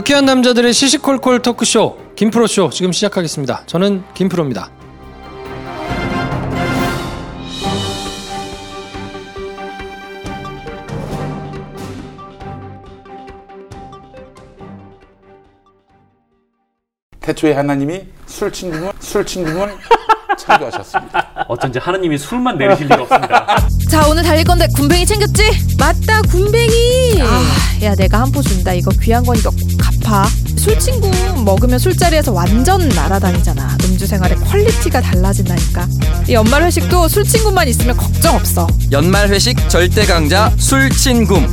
[0.00, 3.64] 유쾌한 남자들의 시시콜콜 토크쇼 김프로쇼 지금 시작하겠습니다.
[3.66, 4.70] 저는 김프로입니다.
[17.20, 19.68] 태초에 하나님이 술 친구문 술 친구문
[20.38, 21.44] 창조하셨습니다.
[21.48, 23.46] 어쩐지 하나님이 술만 내리실 리가 없습니다.
[23.90, 25.42] 자 오늘 달릴 건데 군뱅이 챙겼지?
[25.78, 27.42] 맞다 굼벵이 아,
[27.84, 29.58] 야 내가 한 포 준다 이거 귀한 거니까 꼭
[30.00, 31.10] 갚아 술친굼
[31.44, 35.86] 먹으면 술자리에서 완전 날아다니잖아 음주 생활의 quality가 달라진다니까
[36.28, 41.48] 이 연말 회식도 술친굼만 있으면 걱정 없어 연말 회식 절대 강자 술친굼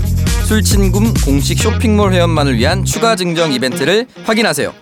[0.45, 4.73] 술친굼 공식 쇼핑몰 회원만을 위한 추가 증정 이벤트를 확인하세요.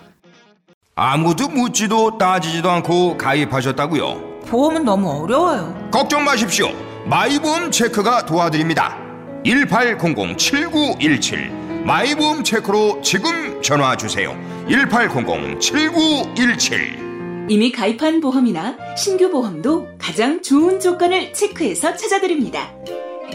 [0.94, 4.42] 아무도 묻지도 따지지도 않고 가입하셨다고요?
[4.46, 5.74] 보험은 너무 어려워요.
[5.90, 6.68] 걱정 마십시오.
[7.06, 8.96] 마이보험 체크가 도와드립니다.
[9.44, 14.36] 1800-7917 마이보험 체크로 지금 전화 주세요.
[14.68, 17.06] 1800-7917
[17.48, 22.72] 이미 가입한 보험이나 신규 보험도 가장 좋은 조건을 체크해서 찾아드립니다.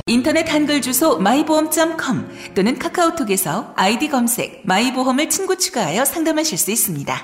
[0.05, 7.21] 인터넷 한글 주소 마이보험.com 또는 카카오톡에서 아이디 검색 마이보험을 친구 추가하여 상담하실 수 있습니다.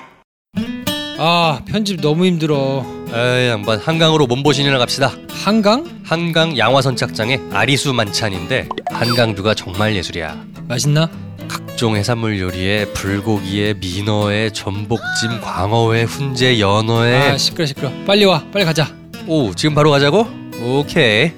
[1.18, 2.86] 아 편집 너무 힘들어.
[3.12, 5.84] 에이 한번 한강으로 몸보신이나 갑시다 한강?
[6.04, 11.10] 한강 양화 선 착장에 아리수 만찬인데 한강 뷰가 정말 예술이야 맛있나?
[11.48, 17.90] 각종 해산물 요리에 불고기에 민어에 전복찜 광어회 훈제 연어에 아 시끄러 시끄러.
[18.06, 18.88] 빨리 와 빨리 가자.
[19.26, 20.26] 오 지금 바로 가자고?
[20.62, 21.32] 오케이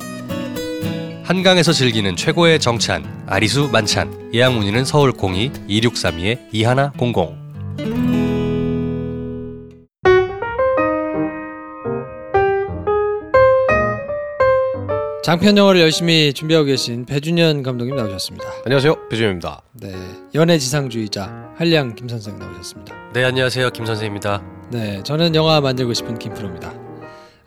[1.25, 7.40] 한강에서 즐기는 최고의 정찬 아리수 만찬 예약 문의는 서울 02 2632의 2100
[15.31, 18.45] 장편 영화를 열심히 준비하고 계신 배준현 감독님 나오셨습니다.
[18.65, 19.93] 안녕하세요 배준입니다 네
[20.35, 22.93] 연애 지상주의자 한량 김 선생 나오셨습니다.
[23.13, 26.75] 네 안녕하세요 김 선생입니다 네 저는 영화 만들고 싶은 김프로입니다.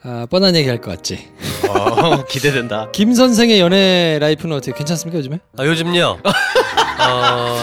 [0.02, 1.28] 아 뻔한 얘기 할 것 같지.
[1.68, 5.40] 어, 기대된다 김 선생의 연애 라이프는 어떻게 괜찮습니까 요즘에?
[5.58, 7.62] 아 요즘요 어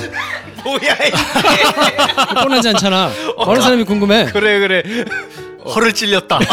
[2.43, 3.09] 뻔하지 않잖아.
[3.37, 4.25] 어느 사람이 궁금해.
[4.31, 4.83] 그래 그래
[5.65, 6.39] 허를 찔렸다.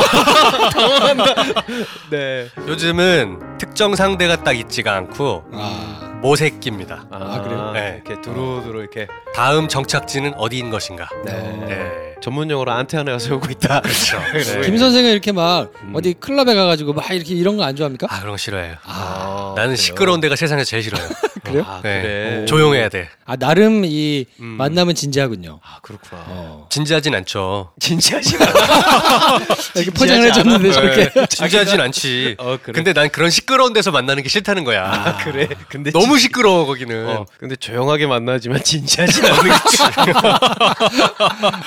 [2.11, 2.49] 네.
[2.67, 7.71] 요즘은 특정 상대가 딱 있지가 않고 아 모색기입니다 아, 그래요?
[7.73, 8.03] 네.
[8.05, 11.33] 이렇게 두루두루 이렇게 다음 정착지는 어디인 것인가 네.
[11.67, 11.93] 네.
[12.21, 14.61] 전문 용어로 안테나가 세우고 있다 그렇죠 네.
[14.63, 18.07] 김 선생은 이렇게 막 어디 클럽에 가가지고 막 이렇게 이런 거 안 좋아합니까?
[18.11, 19.77] 아 그런 거 싫어해요 아, 나는 그래요?
[19.77, 21.07] 시끄러운 데가 세상에서 제일 싫어요
[21.45, 21.65] 그래요?
[21.67, 22.03] 아, 네.
[22.03, 24.47] 그래 조용해야 돼 아 나름 이 음.
[24.57, 25.61] 만남은 진지하군요.
[25.63, 26.67] 아 그렇구나 어.
[26.71, 28.39] 진지하진 않죠 진지하지
[29.77, 31.11] 이렇게 포장을 해줬는데 저렇게.
[31.11, 31.27] 네.
[31.27, 32.73] 진지하진 않지 어, 그래?
[32.73, 36.67] 근데 난 그런 시끄러운 데서 만나는 게 싫다는 거야 아 그래 근데 너무 진- 시끄러워
[36.67, 37.09] 거기는.
[37.09, 39.83] 어, 근데 조용하게 만나지만 진지하지 않는 거지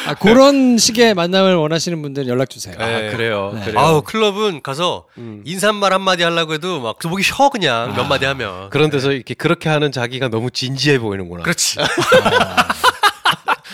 [0.08, 2.76] 아, 그런 식의 만남을 원하시는 분들은 연락 주세요.
[2.78, 2.84] 네.
[2.84, 3.52] 아 그래요.
[3.56, 3.62] 네.
[3.66, 3.80] 그래요.
[3.80, 5.42] 아우 클럽은 가서 음.
[5.46, 7.94] 인사말 한 마디 하려고 해도 막 목이 쉬어 그냥.
[7.96, 8.70] 몇 마디 하면.
[8.70, 11.44] 그런 데서 이렇게 그렇게 하는 자기가 너무 진지해 보이는구나.
[11.44, 11.78] 그렇지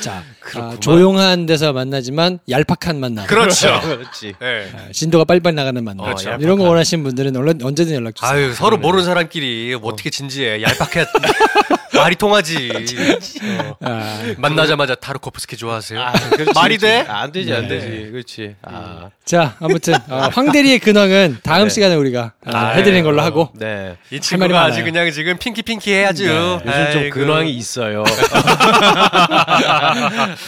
[0.01, 0.23] 자,
[0.55, 0.77] 아.
[0.79, 3.25] 조용한 데서 만나지만 얄팍한 만남.
[3.27, 4.71] 그렇죠 그렇지 네.
[4.75, 6.05] 아, 신도가 빨리빨리 나가는 만남.
[6.05, 6.35] 그렇죠.
[6.39, 8.29] 이런 거 원하시는 분들은 얼른 언제든 연락 주세요.
[8.31, 11.05] 아유 서로 모르는 사람끼리 뭐 어떻게 진지해 얄팍해
[11.93, 12.71] 말이 통하지
[13.43, 13.75] 어.
[13.81, 16.01] 아, 만나자마자 타르코프스키 좋아하세요?
[16.01, 17.03] 아, 그렇지, 말이 돼?
[17.03, 17.11] 그렇지.
[17.11, 17.67] 안 되지 안 네.
[17.67, 21.69] 되지 그렇지 아, 자, 아무튼 어, 황대리의 근황은 다음 네.
[21.69, 24.83] 시간에 우리가 어, 아, 해드리는 걸로 하고 네이 말이 친구가 아주 많아요.
[24.85, 26.59] 그냥 지금 핑키 핑키 해 아주 요즘
[26.91, 27.13] 좀 아이고.
[27.13, 28.03] 근황이 있어요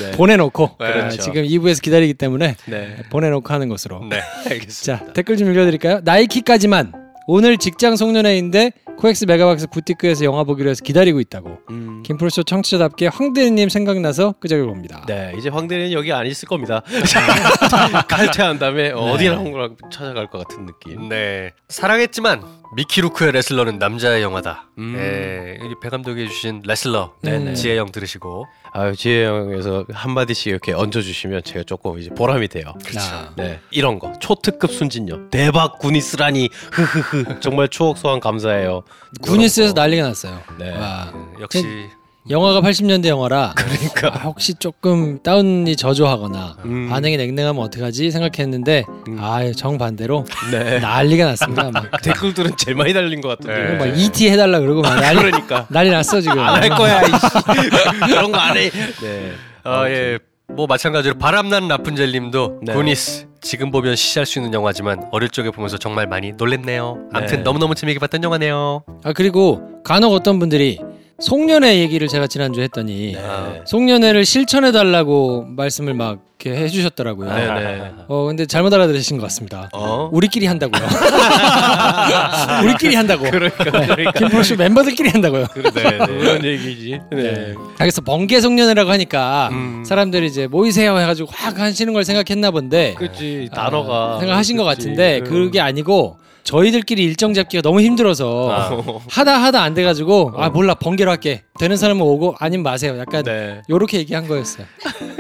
[0.02, 0.12] 네.
[0.12, 0.86] 보내놓고 네.
[0.86, 1.18] 아, 그렇죠.
[1.22, 4.04] 지금 2부에서 기다리기 때문에 네 보내놓고 하는 것으로.
[4.10, 6.02] 네 알겠습니다 자, 댓글 좀 읽어드릴까요?
[6.04, 6.94] 나이키까지만
[7.28, 11.60] 오늘 직장 송년회인데 코엑스 메가박스 부티크에서 영화 보기로 해서 기다리고 있다고.
[11.70, 12.04] 음.
[12.04, 15.06] 김프로쇼 청취자답게 황대리님 생각나서 끄적여 봅니다.
[15.08, 16.82] 네, 이제 황대리는 여기 안 있을 겁니다.
[18.10, 21.08] 칼퇴한 다음에 어, 어디 나온 거랑 찾아갈 것 같은 느낌.
[21.08, 21.52] 네.
[21.70, 22.44] 사랑했지만
[22.76, 24.70] 미키 루크의 레슬러는 남자의 영화다.
[24.78, 24.96] 음.
[24.98, 25.58] 네.
[25.64, 27.54] 우리 배 감독이 해주신 레슬러 네 네.
[27.54, 32.74] 지혜 형 들으시고 아유, 지혜 형에서 한 마디씩 이렇게 얹어주시면 제가 조금 이제 보람이 돼요.
[32.98, 38.84] 아, 네, 이런 거 초특급 순진녀 대박 구니스라니 흐흐흐 정말 추억 소환 감사해요.
[39.22, 40.40] 구니스에서 난리가 났어요.
[40.58, 40.72] 네.
[40.78, 41.12] 와.
[41.14, 41.90] 음, 역시
[42.30, 46.90] 영화가 80년대 영화라 그러니까 아, 혹시 조금 다운이 저조하거나 음.
[46.90, 48.84] 반응이 냉랭하면 어떡하지 생각했는데
[49.20, 50.80] 아 정반대로 네.
[50.80, 51.72] 난리가 났습니다.
[51.72, 53.72] 막, 댓글들은 제일 많이 달린 것 같은데.
[53.72, 53.78] 네.
[53.78, 56.38] 막 ET 해달라 그러고 막 난리, 그러니까 난리 났어 지금.
[56.40, 57.02] 안 할 거야.
[58.06, 58.70] 그런 거 안 해.
[58.70, 59.32] 네.
[59.64, 60.20] 아, 예.
[60.52, 62.74] 뭐 마찬가지로 바람난 라푼젤님도 네.
[62.74, 67.08] 구니스 지금 보면 시시할 수 있는 영화지만 어릴 적에 보면서 정말 많이 놀랬네요.
[67.14, 67.44] 아무튼 네.
[67.44, 68.84] 너무너무 재미있게 봤던 영화네요.
[69.04, 70.80] 아 그리고 간혹 어떤 분들이
[71.22, 73.62] 송년회 얘기를 제가 지난주에 했더니 네.
[73.66, 77.30] 송년회를 실천해 달라고 말씀을 막 이렇게 해주셨더라고요.
[77.30, 77.92] 네네.
[78.08, 79.70] 어 근데 잘못 알아들으신 것 같습니다.
[79.74, 80.10] 어?
[80.14, 80.82] 우리끼리 한다고요.
[82.64, 83.30] 우리끼리 한다고.
[83.30, 84.12] 그러니까 그러니까.
[84.14, 85.48] 김프로쇼 멤버들끼리 한다고요.
[85.56, 87.00] 네, 그런 얘기지.
[87.12, 87.54] 네.
[87.78, 89.84] 그래서 번개 송년회라고 하니까 음.
[89.86, 94.78] 사람들이 이제 모이세요 해가지고 확 하시는 걸 생각했나 본데 그치 아, 단어가 생각하신 것 그치.
[94.78, 95.24] 같은데 음.
[95.26, 96.18] 그게 아니고
[96.50, 99.00] 저희들끼리 일정 잡기가 너무 힘들어서 아.
[99.08, 103.62] 하다 하다 안 돼가지고 아 몰라 번개로 할게 되는 사람은 오고 아니면 마세요 약간 네.
[103.70, 104.66] 요렇게 얘기한 거였어요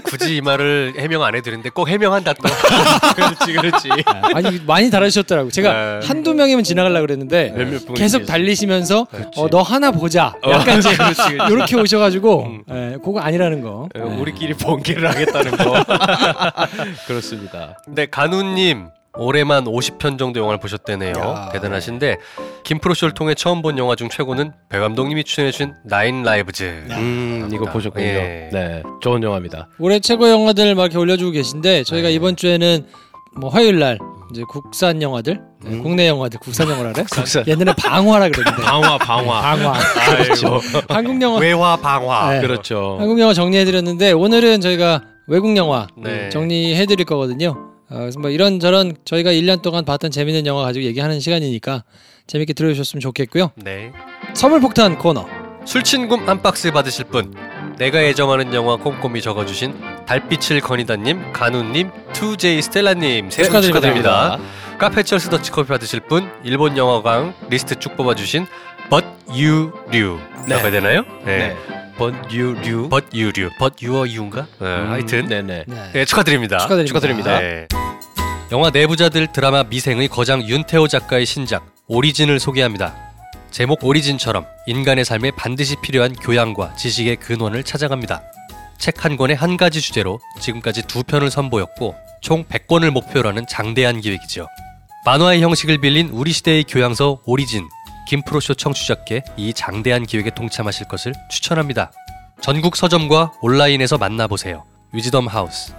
[0.06, 2.42] 굳이 이 말을 해명 안 해드리는데 꼭 해명한다 또.
[3.16, 3.90] 그렇지 그렇지.
[4.34, 6.08] 아니 많이 달아주셨더라고 제가 네.
[6.08, 8.26] 한두 명이면 지나가려고 그랬는데 몇몇 분이 계속 계세요.
[8.26, 9.40] 달리시면서 그렇지.
[9.40, 11.54] 어, 너 하나 보자 어, 약간 이제 그렇지, 그렇지.
[11.54, 12.64] 요렇게 오셔가지고 음.
[12.72, 15.86] 예, 그거 아니라는 거 어, 우리끼리 번개를 하겠다는 거.
[17.06, 17.78] 그렇습니다.
[17.86, 18.88] 근데 간우님
[19.20, 21.14] 올해만 50편 정도 영화를 보셨대네요.
[21.18, 21.50] 야.
[21.52, 22.18] 대단하신데
[22.64, 26.86] 김프로 쇼를 통해 처음 본 영화 중 최고는 배 감독님이 추천해준 나인 라이브즈.
[26.92, 28.06] 음 이거 보셨군요.
[28.06, 28.50] 예.
[28.52, 29.68] 네, 좋은 영화입니다.
[29.80, 32.14] 올해 최고 영화들 막 이렇게 올려주고 계신데 저희가 네.
[32.14, 32.86] 이번 주에는
[33.40, 34.00] 뭐 화요일 날
[34.32, 37.06] 이제 국산 영화들 네, 국내 영화들 국산 영화라래 음.
[37.12, 37.44] 국산.
[37.48, 39.42] 옛날에 방화라 그랬는데 방화 방화.
[39.42, 39.74] 방화
[40.16, 40.62] 그렇죠.
[40.88, 42.34] 한국 영화 외화 방화.
[42.36, 42.42] 네.
[42.42, 42.98] 그렇죠.
[43.00, 46.30] 한국 영화 정리해드렸는데 오늘은 저희가 외국 영화 네.
[46.30, 47.56] 정리해드릴 거거든요.
[47.90, 51.84] 어, 그래서 뭐 이런 저런 저희가 1년 동안 봤던 재밌는 영화 가지고 얘기하는 시간이니까
[52.28, 53.52] 재밌게 들어주셨으면 좋겠고요.
[53.56, 53.92] 네.
[54.36, 55.26] 선물 폭탄 코너.
[55.66, 57.34] 술친굼 한 박스 받으실 분
[57.78, 59.74] 내가 애정하는 영화 꼼꼼히 적어주신
[60.06, 64.38] 달빛을 거니다님, 간우님, 2J 스텔라님 세 분 축하드립니다.
[64.38, 64.40] 축하드립니다.
[64.78, 68.46] 카페철스 더치커피 받으실 분 일본 영화광 리스트 쭉 뽑아주신
[68.90, 70.56] But You Ryu 네.
[70.56, 71.04] 라고 해야 되나요?
[71.26, 71.56] 네.
[71.98, 74.48] But You Ryu But You Ryu But You are You인가?
[74.60, 75.64] 네, 하여튼 네네.
[75.68, 75.90] 네.
[75.94, 76.58] 네, 축하드립니다.
[76.60, 77.40] 축하드립니다.
[77.40, 77.68] 네.
[78.52, 82.96] 영화 내부자들 드라마 미생의 거장 윤태호 작가의 신작 오리진을 소개합니다.
[83.52, 88.24] 제목 오리진처럼 인간의 삶에 반드시 필요한 교양과 지식의 근원을 찾아갑니다.
[88.80, 94.02] 책 한 권에 한 가지 주제로 지금까지 두 편을 선보였고 총 100권을 목표로 하는 장대한
[94.02, 94.48] 기획이죠.
[95.06, 97.68] 만화의 형식을 빌린 우리 시대의 교양서 오리진
[98.08, 101.92] 김프로쇼 청취자께 이 장대한 기획에 동참하실 것을 추천합니다.
[102.42, 104.66] 전국 서점과 온라인에서 만나보세요.
[104.92, 105.74] 위즈덤 하우스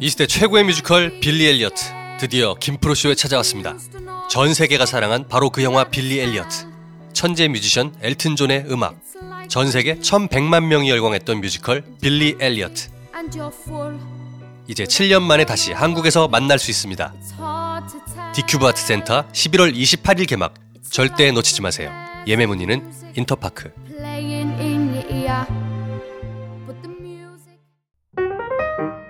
[0.00, 1.84] 이 시대 최고의 뮤지컬 빌리 엘리어트
[2.18, 3.76] 드디어 김프로 쇼에 찾아왔습니다.
[4.28, 6.66] 전 세계가 사랑한 바로 그 영화 빌리 엘리어트
[7.12, 8.96] 천재 뮤지션 엘튼 존의 음악.
[9.48, 12.88] 전 세계 1100만 명이 열광했던 뮤지컬 빌리 엘리어트
[13.64, 13.96] full.
[14.66, 17.14] 이제 7년 만에 다시 한국에서 만날 수 있습니다.
[18.34, 20.54] 디큐브 아트 센터 11월 28일 개막.
[20.90, 21.92] 절대 놓치지 마세요.
[22.26, 23.70] 예매 문의는 인터파크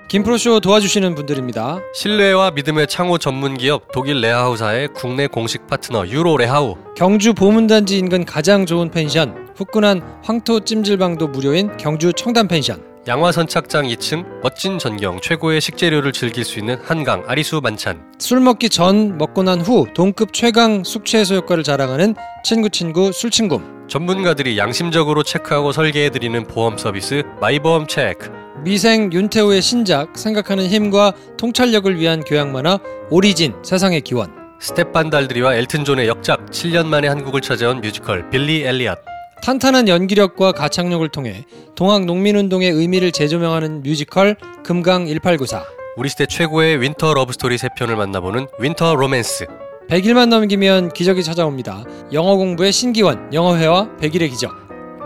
[0.08, 1.81] 김프로쇼 도와주시는 분들입니다.
[1.93, 8.25] 신뢰와 믿음의 창호 전문 기업 독일 레하우사의 국내 공식 파트너 유로 레하우 경주 보문단지 인근
[8.25, 15.21] 가장 좋은 펜션 후끈한 황토 찜질방도 무료인 경주 청담 펜션 양화 선착장 2층 멋진 전경
[15.21, 18.03] 최고의 식재료를 즐길 수 있는 한강 아리수 만찬.
[18.19, 22.15] 술 먹기 전 먹고 난 후 동급 최강 숙취해소 효과를 자랑하는
[22.45, 23.62] 친구 친구 술친구.
[23.89, 28.31] 전문가들이 양심적으로 체크하고 설계해드리는 보험 서비스 마이보험 체크.
[28.62, 32.78] 미생 윤태호의 신작 생각하는 힘과 통찰력을 위한 교양 만화
[33.11, 34.37] 오리진 세상의 기원.
[34.61, 38.99] 스테판 달드리와 엘튼 존의 역작 7년 만에 한국을 찾아온 뮤지컬 빌리 엘리엇
[39.42, 45.64] 탄탄한 연기력과 가창력을 통해 동학 농민운동의 의미를 재조명하는 뮤지컬 금강 1894
[45.97, 49.47] 우리 시대 최고의 winter love story 3편을 만나보는 winter romance
[49.88, 51.83] 100일만 넘기면 기적이 찾아옵니다.
[52.12, 54.52] 영어 공부의 신기원 영어회화 100일의 기적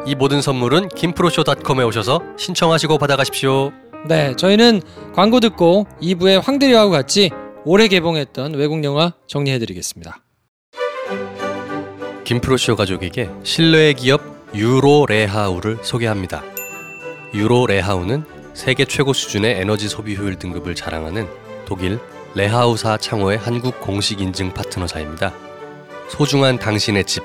[0.07, 3.73] 이 모든 선물은 김프로쇼닷컴에 오셔서 신청하시고 받아가십시오
[4.09, 4.83] 네, 저희는
[5.15, 7.31] 광고 듣고 2부의 황대리와와 같이
[7.65, 10.22] 올해 개봉했던 외국 영화 정리해드리겠습니다.
[12.33, 14.23] 김프로쇼 가족에게 신뢰의 기업
[14.55, 16.43] 유로레하우를 소개합니다.
[17.35, 18.25] 유로레하우는
[18.55, 21.29] 세계 최고 수준의 에너지 소비 효율 등급을 자랑하는
[21.67, 21.99] 독일
[22.35, 25.35] 레하우사 창호의 한국 공식 인증 파트너사입니다.
[26.09, 27.23] 소중한 당신의 집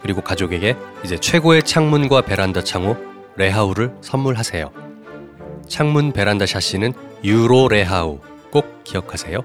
[0.00, 2.96] 그리고 가족에게 이제 최고의 창문과 베란다 창호
[3.36, 4.70] 레하우를 선물하세요.
[5.68, 8.20] 창문 베란다 샤시는 유로레하우
[8.50, 9.44] 꼭 기억하세요.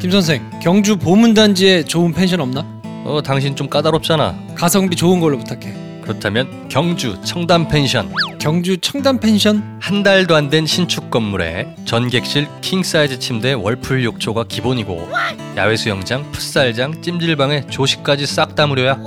[0.00, 2.60] 김 선생, 경주 보문단지에 좋은 펜션 없나?
[3.04, 4.34] 어, 당신 좀 까다롭잖아.
[4.54, 5.74] 가성비 좋은 걸로 부탁해.
[6.02, 8.12] 그렇다면 경주 청담 펜션.
[8.40, 9.78] 경주 청담 펜션?
[9.80, 15.08] 한 달도 안 된 신축 건물에 전객실 킹 사이즈 침대 월풀 욕조가 기본이고
[15.56, 18.98] 야외 수영장, 풋살장, 찜질방에 조식까지 싹 다 무료야.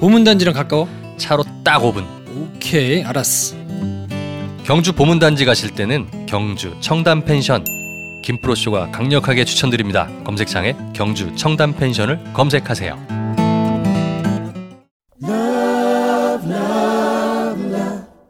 [0.00, 0.88] 보문단지랑 가까워?
[1.16, 2.04] 차로 딱 5분.
[2.36, 3.56] 오케이, 알았어.
[4.64, 7.64] 경주 보문단지 가실 때는 경주 청담 펜션
[8.26, 10.08] 김프로쇼가 강력하게 추천드립니다.
[10.24, 13.06] 검색창에 경주 청담 펜션을 검색하세요.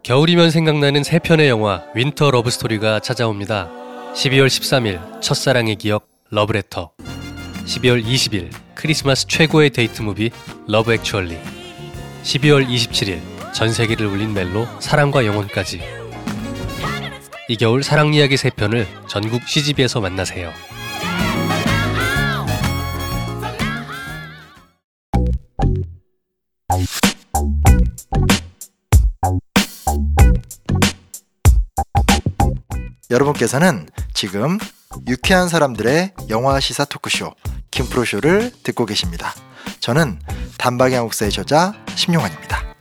[0.03, 3.69] 겨울이면 생각나는 세 편의 영화 winter love story가 찾아옵니다.
[4.13, 6.91] 12월 13일 첫사랑의 기억 러브레터
[7.65, 10.29] 12월 20일 크리스마스 최고의 데이트 movie
[10.67, 11.37] 러브 액츄얼리
[12.21, 13.19] 12월 27일
[13.51, 15.96] 전 세계를 울린 멜로 사랑과 영혼까지
[17.49, 20.51] 이 겨울 사랑 이야기 세 편을 전국 CGV에서 만나세요.
[33.09, 34.57] 여러분께서는 지금
[35.07, 37.33] 유쾌한 사람들의 영화 시사 토크쇼
[37.71, 39.33] 김프로쇼를 듣고 계십니다.
[39.79, 40.19] 저는
[40.57, 42.75] 단박의 한국사의 저자 심용환입니다.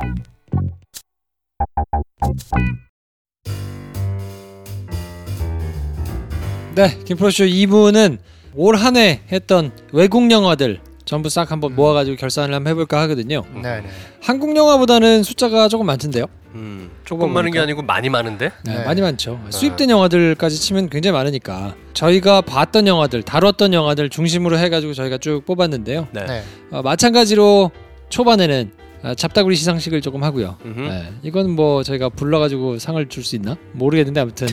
[6.77, 8.19] 네, 김프로쇼 2부는
[8.55, 13.45] 올 한 해 했던 외국 영화들 전부 싹 한번 모아가지고 결산을 한번 해볼까 하거든요.
[13.55, 13.85] 네 네.
[14.23, 16.27] 한국 영화보다는 숫자가 조금 많던데요.
[16.55, 18.51] 음, 조금 많은 게 아니고 많이 많은데?
[18.65, 19.39] 네, 많이 많죠.
[19.51, 26.09] 수입된 영화들까지 치면 굉장히 많으니까 저희가 봤던 영화들, 다뤘던 영화들 중심으로 해가지고 저희가 쭉 뽑았는데요.
[26.13, 26.43] 네.
[26.71, 27.71] 어, 마찬가지로
[28.09, 30.57] 초반에는 아, 잡다구리 시상식을 조금 하고요.
[30.65, 34.49] 네, 이건 뭐 저희가 불러가지고 상을 줄 수 있나 모르겠는데 아무튼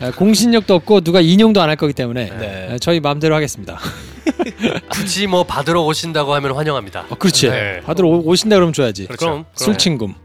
[0.00, 2.68] 아, 공신력도 없고 누가 인용도 안 할 거기 때문에 네.
[2.72, 3.78] 아, 저희 마음대로 하겠습니다.
[4.90, 7.06] 굳이 뭐 받으러 오신다고 하면 환영합니다.
[7.10, 7.50] 어, 그렇지.
[7.50, 7.80] 네.
[7.84, 9.06] 다들 오, 오신다 그러면 줘야지.
[9.06, 9.26] 그렇죠.
[9.26, 10.14] 그럼, 술친금.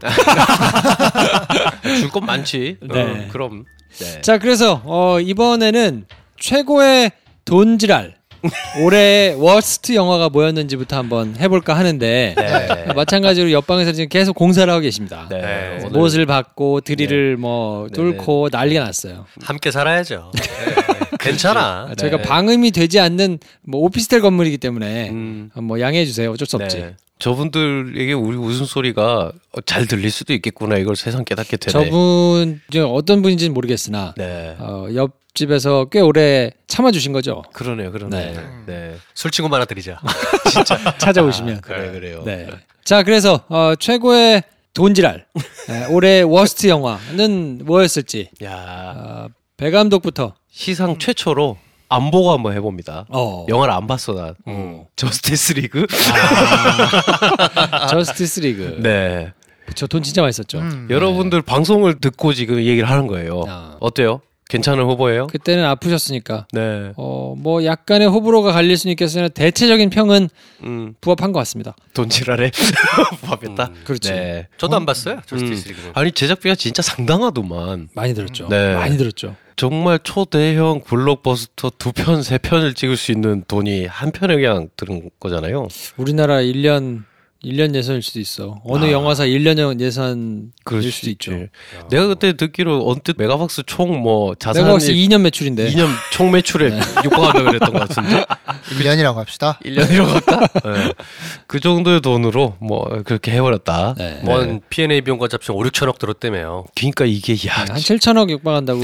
[2.00, 2.76] 줄 건 많지.
[2.80, 3.02] 네.
[3.02, 3.64] 어, 그럼.
[3.98, 4.20] 네.
[4.22, 6.06] 자 그래서 어, 이번에는
[6.38, 7.12] 최고의
[7.44, 8.16] 돈지랄
[8.82, 12.92] 올해 워스트 영화가 뭐였는지부터 한번 해볼까 하는데 네.
[12.94, 15.26] 마찬가지로 옆방에서 지금 계속 공사를 하고 계십니다.
[15.30, 19.26] 네, 오늘- 못을 받고 드릴을 뭐 뚫고 난리가 났어요.
[19.42, 20.32] 함께 살아야죠.
[21.18, 21.88] 괜찮아.
[21.90, 22.22] 아, 저희가 네.
[22.22, 26.30] 방음이 되지 않는 뭐 오피스텔 건물이기 때문에 음, 뭐 양해해 주세요.
[26.32, 26.78] 어쩔 수 없지.
[26.78, 26.96] 네.
[27.18, 29.32] 저분들에게 우리 웃음소리가
[29.66, 30.78] 잘 들릴 수도 있겠구나.
[30.78, 31.70] 이걸 세상 깨닫게 되네.
[31.84, 34.56] 저분 이제 어떤 분인지는 모르겠으나 네.
[34.58, 37.42] 어, 옆 집에서 꽤 오래 참아주신 거죠.
[37.52, 37.92] 그러네요.
[37.92, 38.32] 그러네.
[38.32, 38.40] 네.
[38.66, 38.96] 네.
[39.14, 40.00] 술 친구 하나 드리자.
[40.98, 41.56] 찾아오시면.
[41.56, 42.22] 아, 그래 그래요.
[42.24, 42.48] 네.
[42.84, 45.26] 자, 그래서 어, 최고의 돈지랄
[45.68, 51.58] 네, 올해 worst 영화는 뭐였을지 야, 어, 배 감독부터 시상 최초로
[51.88, 53.06] 안 보고 한번 해봅니다.
[53.08, 54.34] 어, 영화를 안 봤어 나.
[54.46, 54.84] 음.
[54.96, 55.86] 저스티스 리그.
[57.90, 58.76] 저스티스 리그.
[58.80, 59.32] 네.
[59.74, 60.60] 저 돈 진짜 많이 썼죠.
[60.88, 63.44] 여러분들 방송을 듣고 지금 이 얘기를 하는 거예요.
[63.48, 63.76] 아.
[63.80, 64.20] 어때요?
[64.50, 65.28] 괜찮은 후보예요?
[65.28, 66.92] 그때는 아프셨으니까 네.
[66.96, 70.28] 어, 뭐 약간의 호불호가 갈릴 수는 있겠으나 대체적인 평은
[70.64, 71.74] 음, 부합한 것 같습니다.
[71.94, 72.50] 돈지랄에
[73.22, 73.70] 부합했다.
[73.84, 74.10] 그렇지.
[74.12, 74.48] 네.
[74.58, 75.20] 저도 안 봤어요.
[75.26, 75.92] 저스티스 리그는.
[75.94, 77.88] 아니 제작비가 진짜 상당하더만.
[77.94, 78.48] 많이 들었죠.
[78.48, 78.74] 네.
[78.74, 79.36] 많이 들었죠.
[79.56, 85.10] 정말 초대형 블록버스터 두 편, 세 편을 찍을 수 있는 돈이 한 편에 그냥 드는
[85.20, 85.68] 거잖아요.
[85.98, 87.04] 우리나라 1년
[87.44, 88.60] 1년 예산일 수도 있어.
[88.64, 88.90] 어느 아.
[88.92, 91.32] 영화사 1년 예산일 그럴 수도 있죠.
[91.88, 95.70] 내가 그때 듣기로 언뜻 메가박스 총 뭐 자산이 때 2년 매출인데.
[95.72, 96.66] 2년 총 매출에
[97.04, 98.24] 육박한다 그랬던 것 같은데
[98.78, 99.58] 1년이라고 합시다.
[99.64, 100.46] 1년이라고 할까?
[100.64, 100.92] 네.
[101.46, 103.94] 그 정도의 돈으로 뭐 그렇게 해버렸다.
[103.96, 104.20] 네.
[104.24, 106.66] 뭐원 P&A 비용과 잡치면 5, 6천억 들었다며요.
[106.76, 108.80] 그러니까 이게 야 한 7천억 육박한다고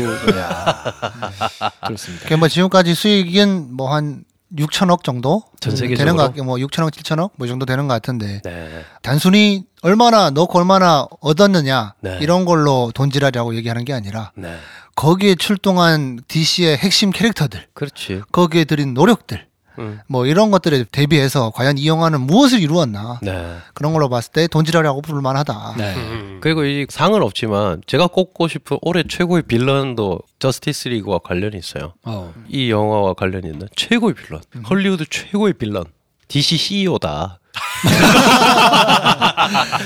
[1.86, 2.28] 그렇습니다.
[2.28, 5.94] 그뭐 지금까지 수익은 뭐한 6천억 정도 전 음?
[5.94, 8.84] 되는 것 같, 뭐 6천억, 7천억 뭐 이 정도 되는 것 같은데 네.
[9.02, 12.18] 단순히 얼마나 넣고 얼마나 얻었느냐 네.
[12.20, 14.56] 이런 걸로 돈지랄이라고 얘기하는 게 아니라 네.
[14.94, 18.22] 거기에 출동한 DC의 핵심 캐릭터들, 그렇지.
[18.32, 19.46] 거기에 들인 노력들,
[19.78, 20.00] 음.
[20.08, 23.56] 뭐 이런 것들에 대비해서 과연 이 영화는 무엇을 이루었나 네.
[23.74, 25.74] 그런 걸로 봤을 때 돈지랄이라고 부를 만하다.
[25.76, 25.94] 네.
[25.94, 26.38] 음.
[26.40, 31.94] 그리고 이 상은 없지만 제가 꼽고 싶은 올해 최고의 빌런도 저스티스 리그와 관련이 있어요.
[32.04, 32.32] 어.
[32.48, 34.42] 이 영화와 관련이 있는 최고의 빌런.
[34.56, 34.62] 음.
[34.62, 35.84] 헐리우드 최고의 빌런.
[36.28, 37.38] DC CEO다.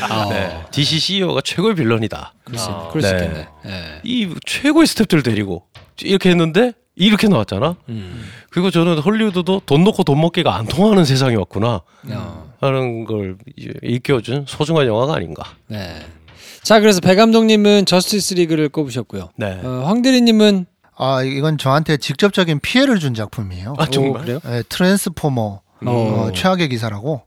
[0.08, 0.64] 아, 네.
[0.70, 2.34] DC CEO가 최고의 빌런이다.
[2.44, 3.24] 그럴 수, 아, 그럴 수 네.
[3.24, 3.48] 있겠네.
[3.66, 4.00] 예.
[4.04, 5.66] 이 최고의 스탭들 데리고
[6.02, 6.72] 이렇게 했는데
[7.06, 7.76] 이렇게 나왔잖아.
[7.88, 8.24] 음.
[8.50, 11.80] 그리고 저는 헐리우드도 돈 놓고 돈 먹기가 안 통하는 세상이 왔구나
[12.10, 12.52] 어.
[12.60, 15.44] 하는 걸 일깨워준 소중한 영화가 아닌가.
[15.66, 16.04] 네.
[16.62, 19.30] 자, 그래서 배 감독님은 저스티스 리그를 꼽으셨고요.
[19.36, 19.60] 네.
[19.64, 20.66] 어, 황 대리님은
[20.96, 23.76] 아 이건 저한테 직접적인 피해를 준 작품이에요.
[23.78, 24.20] 아 정말?
[24.20, 24.40] 오, 그래요?
[24.44, 27.22] 네, 트랜스포머 어, 최악의 기사라고.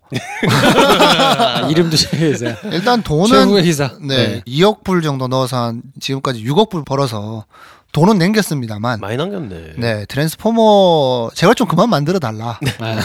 [0.52, 3.92] 아, 이름도 제외해서 일단 돈은 최고의 기사.
[4.00, 7.46] 네, 2억 불 정도 넣어서 한 지금까지 6억 불 벌어서
[7.94, 9.74] 돈은 남겼습니다만 많이 남겼네.
[9.78, 12.60] 네 트랜스포머 제발 좀 그만 만들어 달라.
[12.80, 13.00] 아,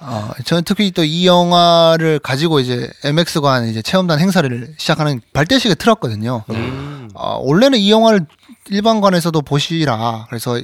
[0.00, 6.42] 어, 저는 특히 또 이 영화를 가지고 이제 MX관 이제 체험단 행사를 시작하는 발대식에 틀었거든요.
[6.50, 7.03] 음.
[7.14, 8.26] 어, 원래는 이 영화를
[8.70, 10.26] 일반관에서도 보시라.
[10.28, 10.58] 그래서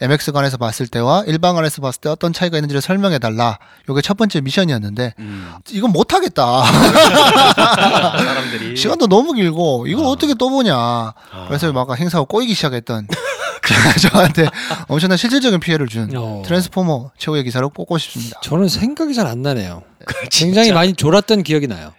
[0.00, 3.58] MX관에서 봤을 때와 일반관에서 봤을 때 어떤 차이가 있는지를 설명해 달라.
[3.88, 5.52] 요게 첫 번째 미션이었는데 음.
[5.70, 6.62] 이건 못 하겠다.
[8.18, 10.16] 사람들이 시간도 너무 길고 이걸 어.
[10.16, 11.12] 떻게또 보냐.
[11.48, 13.06] 그래서 막 행사가 꼬이기 시작했던
[14.10, 14.46] 저한테
[14.88, 16.42] 엄청난 실질적인 피해를 준 어.
[16.44, 18.40] 트랜스포머 최후의 기사로 꼽고 싶습니다.
[18.42, 19.82] 저는 생각이 잘 안 나네요.
[20.30, 21.92] 굉장히 많이 졸았던 기억이 나요.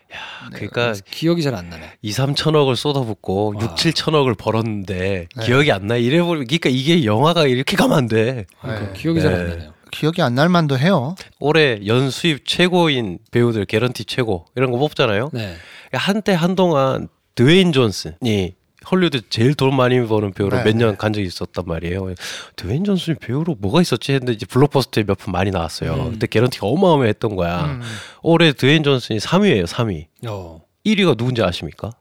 [0.53, 1.93] 그러니까 기억이 잘 안 나네.
[2.01, 5.95] 2, 3천억을 쏟아붓고 6, 7천억을 벌었는데 기억이 안 나.
[5.97, 8.45] 이래버리 그러니까 이게 영화가 이렇게 가면 안 돼.
[8.61, 9.73] 그러니까 기억이 잘 안 나네요.
[9.91, 11.15] 기억이 안 날 만도 해요.
[11.39, 15.29] 올해 연 수입 최고인 배우들 개런티 최고 이런 거 뽑잖아요.
[15.33, 15.55] 네.
[15.93, 18.53] 한때 한동안 드웨인 존슨이
[18.91, 20.63] 헐리우드 제일 돈 많이 버는 배우로 네.
[20.63, 22.13] 몇년 간 적이 있었단 말이에요.
[22.55, 25.93] 드웨인 존슨이 배우로 뭐가 있었지 했는데 이제 블록버스터에 몇 편 많이 나왔어요.
[25.93, 26.11] 음.
[26.11, 27.65] 그때 개런티가 어마어마했던 거야.
[27.65, 27.81] 음.
[28.21, 29.65] 올해 드웨인 존슨이 3위예요.
[29.65, 30.05] 3위.
[30.27, 30.61] 어.
[30.85, 31.91] 1위가 누군지 아십니까?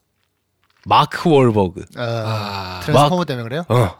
[0.87, 1.81] 마크 월버그.
[1.97, 2.81] 어, 아.
[2.85, 3.65] 트랜스포머 때문에 그래요?
[3.69, 3.91] 어.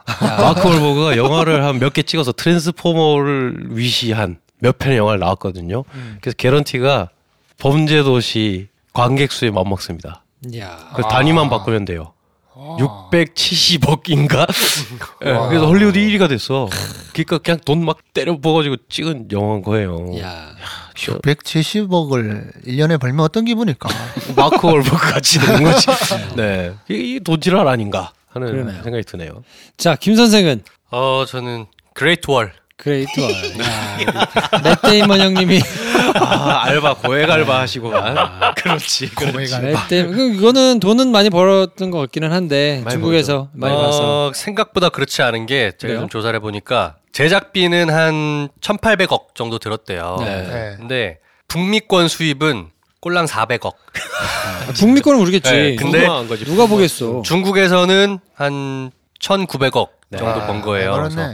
[0.41, 5.83] 마크 월버그가 영화를 한 몇 개 찍어서 트랜스포머를 위시한 몇 편의 영화를 나왔거든요.
[5.95, 6.17] 음.
[6.21, 7.09] 그래서 개런티가
[7.57, 10.23] 범죄도시 관객 수에 맞먹습니다.
[10.57, 10.91] 야.
[10.95, 12.13] 그 단위만 바꾸면 돼요.
[12.55, 14.47] 670억인가?
[15.25, 16.69] 예, 그래서 헐리우드 1위가 됐어.
[17.13, 20.17] 그러니까 그냥 돈 막 때려 부어가지고 찍은 영화인 거예요.
[20.19, 20.55] 야.
[20.95, 23.89] 170억을 1년에 벌면 어떤 기분일까?
[24.35, 25.87] 마크 월버그 같이 되는 거지.
[26.35, 26.73] 네.
[26.87, 28.81] 이게 돈지랄 아닌가 하는 그러네요.
[28.83, 29.43] 생각이 드네요.
[29.77, 32.53] 자, 김 선생은 어 저는 그레이트 월.
[32.77, 33.31] 그레이트 월.
[33.31, 34.61] 야.
[34.63, 35.61] 맷 데이먼 형님이
[36.15, 38.53] 아, 알바, 고액 알바 하시고만.
[38.55, 39.09] 그렇지.
[39.15, 39.59] 그렇지.
[39.59, 44.27] 맷 데이먼 그 이거는 돈은 많이 벌었던 것 같기는 한데 많이 중국에서 많이 봤어.
[44.27, 45.99] 어, 생각보다 그렇지 않은 게 제가 그래요?
[46.01, 50.17] 좀 조사를 해보니까 제작비는 한 1,800억 정도 들었대요.
[50.19, 50.25] 네.
[50.43, 50.75] 네.
[50.77, 52.67] 근데 북미권 수입은
[52.99, 53.73] 꼴랑 400억.
[54.77, 55.51] 북미권은 모르겠지.
[55.51, 56.43] 네, 근데 궁금한 거지.
[56.43, 57.21] 누가 보겠어.
[57.23, 58.91] 중국에서는 한
[59.21, 60.93] 1,900억 정도 아, 번 거예요.
[60.93, 61.33] 그래서.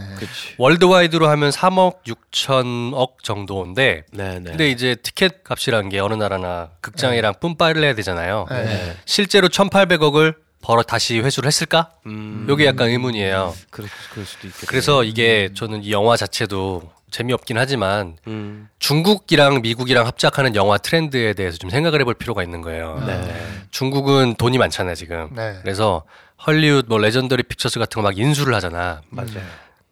[0.57, 4.43] 월드와이드로 하면 3억 6천억 정도인데 네, 네.
[4.43, 8.47] 근데 이제 티켓 값이란 게 어느 나라나 극장이랑 뿜빠를 해야 되잖아요.
[8.49, 8.95] 네.
[9.05, 11.89] 실제로 1,800억을 벌어 다시 회수를 했을까?
[12.05, 13.53] 음, 요게 약간 의문이에요.
[13.71, 14.67] 그럴, 그럴 수도 있겠다.
[14.67, 21.57] 그래서 이게 저는 이 영화 자체도 재미없긴 하지만 음, 중국이랑 미국이랑 합작하는 영화 트렌드에 대해서
[21.57, 23.03] 좀 생각을 해볼 필요가 있는 거예요.
[23.05, 23.35] 네.
[23.71, 25.29] 중국은 돈이 많잖아요 지금.
[25.35, 25.57] 네.
[25.61, 26.03] 그래서
[26.45, 29.01] 헐리우드 뭐 레전더리 픽처스 같은 거 막 인수를 하잖아.
[29.09, 29.41] 맞아요.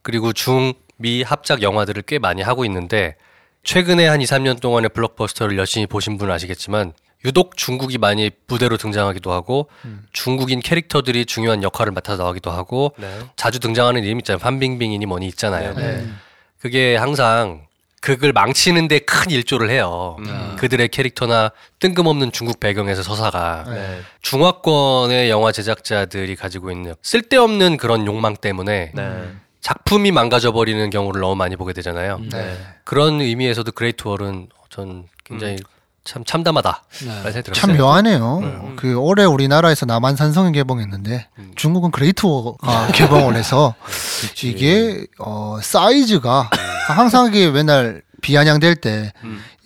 [0.01, 3.15] 그리고 중미 합작 영화들을 꽤 많이 하고 있는데
[3.63, 6.93] 최근에 한 2, 3년 동안의 블록버스터를 열심히 보신 분은 아시겠지만
[7.25, 9.69] 유독 중국이 많이 무대로 등장하기도 하고
[10.13, 13.19] 중국인 캐릭터들이 중요한 역할을 맡아서 나오기도 하고 네.
[13.35, 14.39] 자주 등장하는 이름 있잖아요.
[14.39, 15.73] 판빙빙이니 뭐니 있잖아요.
[15.75, 16.07] 네.
[16.59, 17.67] 그게 항상
[18.01, 20.17] 극을 망치는데 큰 일조를 해요.
[20.57, 24.01] 그들의 캐릭터나 뜬금없는 중국 배경에서 서사가 네.
[24.21, 29.29] 중화권의 영화 제작자들이 가지고 있는 쓸데없는 그런 욕망 때문에 네.
[29.61, 32.19] 작품이 망가져 버리는 경우를 너무 많이 보게 되잖아요.
[32.31, 32.57] 네.
[32.85, 35.57] 그런 의미에서도 그레이트 월은 전 굉장히
[36.03, 36.83] 참 참담하다.
[37.05, 37.53] 라는 생각이 들었어요.
[37.53, 38.73] 참 묘하네요.
[38.77, 43.75] 그 올해 우리나라에서 남한산성이 개봉했는데 중국은 그레이트 월이 개봉을 해서
[44.43, 46.49] 이게 어 사이즈가
[46.87, 49.11] 항상 이게 맨날 비아냥댈 때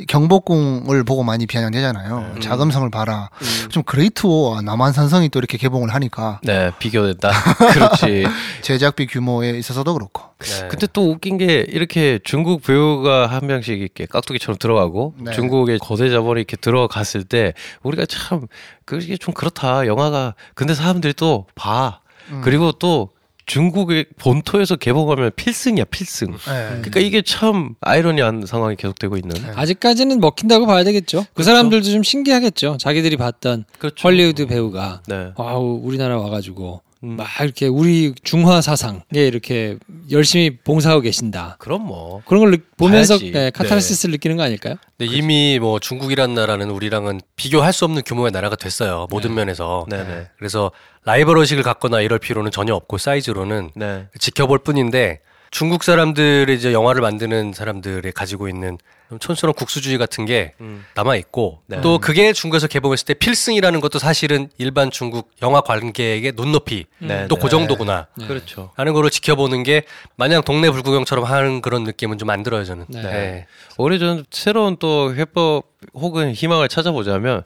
[0.08, 2.36] 경복궁을 보고 많이 비아냥대잖아요.
[2.42, 3.30] 자금성을 봐라.
[3.70, 7.30] 좀 그레이트 월과 남한산성이 또 이렇게 개봉을 하니까 네, 비교된다.
[7.74, 8.26] 그렇지.
[8.62, 10.24] 제작비 규모에 있어서도 그렇고.
[10.40, 10.68] 네.
[10.68, 15.32] 근데 또 웃긴 게 이렇게 중국 배우가 한 명씩 이렇게 깍두기처럼 들어가고 네.
[15.32, 18.48] 중국의 거대 자본이 이렇게 들어갔을 때 우리가 참
[18.86, 22.00] 그게 좀 그렇다 영화가 근데 사람들이 또 봐.
[22.42, 23.10] 그리고 또
[23.46, 26.32] 중국의 본토에서 개봉하면 필승이야 필승.
[26.32, 26.68] 네.
[26.68, 29.36] 그러니까 이게 참 아이러니한 상황이 계속되고 있는.
[29.56, 31.26] 아직까지는 먹힌다고 봐야 되겠죠.
[31.34, 32.78] 그 사람들도 좀 신기하겠죠.
[32.80, 34.08] 자기들이 봤던 그렇죠.
[34.08, 35.32] 헐리우드 배우가 네.
[35.36, 37.18] 와우 우리나라 와가지고 음.
[37.18, 39.78] 막 이렇게 우리 중화 사상에 이렇게
[40.10, 41.58] 열심히 봉사하고 계신다.
[41.60, 42.22] 그럼 뭐.
[42.26, 43.32] 그런 걸 느- 보면서 봐야지.
[43.32, 44.76] 네, 카타르시스를 느끼는 거 아닐까요?
[44.98, 49.08] 근데 이미 뭐 중국이란 나라는 우리랑은 비교할 수 없는 규모의 나라가 됐어요.
[49.10, 49.86] 모든 면에서.
[49.90, 50.30] 네네.
[50.38, 50.72] 그래서
[51.04, 54.08] 라이벌 의식을 갖거나 이럴 필요는 전혀 없고 사이즈로는 네.
[54.20, 55.20] 지켜볼 뿐인데
[55.54, 60.84] 중국 사람들이 이제 영화를 만드는 사람들이 가지고 있는 좀 촌스러운 국수주의 같은 게 음.
[60.96, 61.80] 남아 있고 네.
[61.82, 67.36] 또 그게 중국에서 개봉했을 때 필승이라는 것도 사실은 일반 중국 영화 관객의 눈높이 네, 또
[67.36, 67.42] 네.
[67.44, 68.72] 그 정도구나 그렇죠.
[68.76, 69.84] 하는 거를 지켜보는 게
[70.16, 72.86] 마냥 동네 불구경처럼 하는 그런 느낌은 좀 안 들어요 저는.
[72.90, 73.02] 네.
[73.04, 73.46] 네.
[73.78, 77.44] 올해 전 새로운 또 해법 혹은 희망을 찾아보자면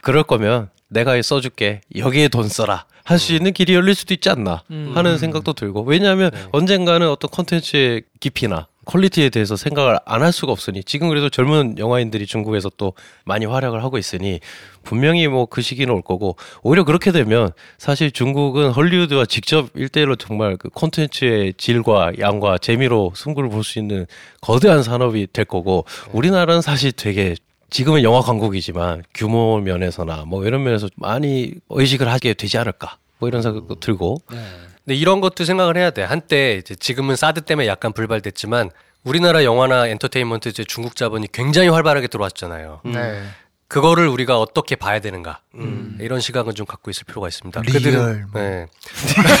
[0.00, 1.80] 그럴 거면 내가 써줄게.
[1.96, 2.84] 여기에 돈 써라.
[3.04, 4.92] 할 수 있는 길이 열릴 수도 있지 않나 음.
[4.94, 5.82] 하는 생각도 들고.
[5.82, 11.76] 왜냐하면 언젠가는 어떤 콘텐츠의 깊이나 퀄리티에 대해서 생각을 안 할 수가 없으니 지금 그래도 젊은
[11.78, 12.92] 영화인들이 중국에서 또
[13.24, 14.40] 많이 활약을 하고 있으니
[14.84, 16.36] 분명히 뭐 그 시기는 올 거고.
[16.62, 23.48] 오히려 그렇게 되면 사실 중국은 헐리우드와 직접 일대일로 정말 그 콘텐츠의 질과 양과 재미로 승부를
[23.48, 24.06] 볼 수 있는
[24.40, 25.84] 거대한 산업이 될 거고.
[26.12, 27.34] 우리나라는 사실 되게
[27.70, 33.42] 지금은 영화 강국이지만 규모 면에서나 뭐 이런 면에서 많이 의식을 하게 되지 않을까 뭐 이런
[33.42, 34.38] 생각도 들고 네.
[34.84, 36.02] 근데 이런 것도 생각을 해야 돼.
[36.02, 38.70] 한때 이제 지금은 사드 때문에 약간 불발됐지만
[39.04, 42.80] 우리나라 영화나 엔터테인먼트 이제 중국 자본이 굉장히 활발하게 들어왔잖아요.
[42.84, 43.22] 네.
[43.70, 45.96] 그거를 우리가 어떻게 봐야 되는가 음.
[46.00, 47.60] 이런 시각은 좀 갖고 있을 필요가 있습니다.
[47.62, 48.42] 리얼, 그들은 뭐.
[48.42, 48.66] 네.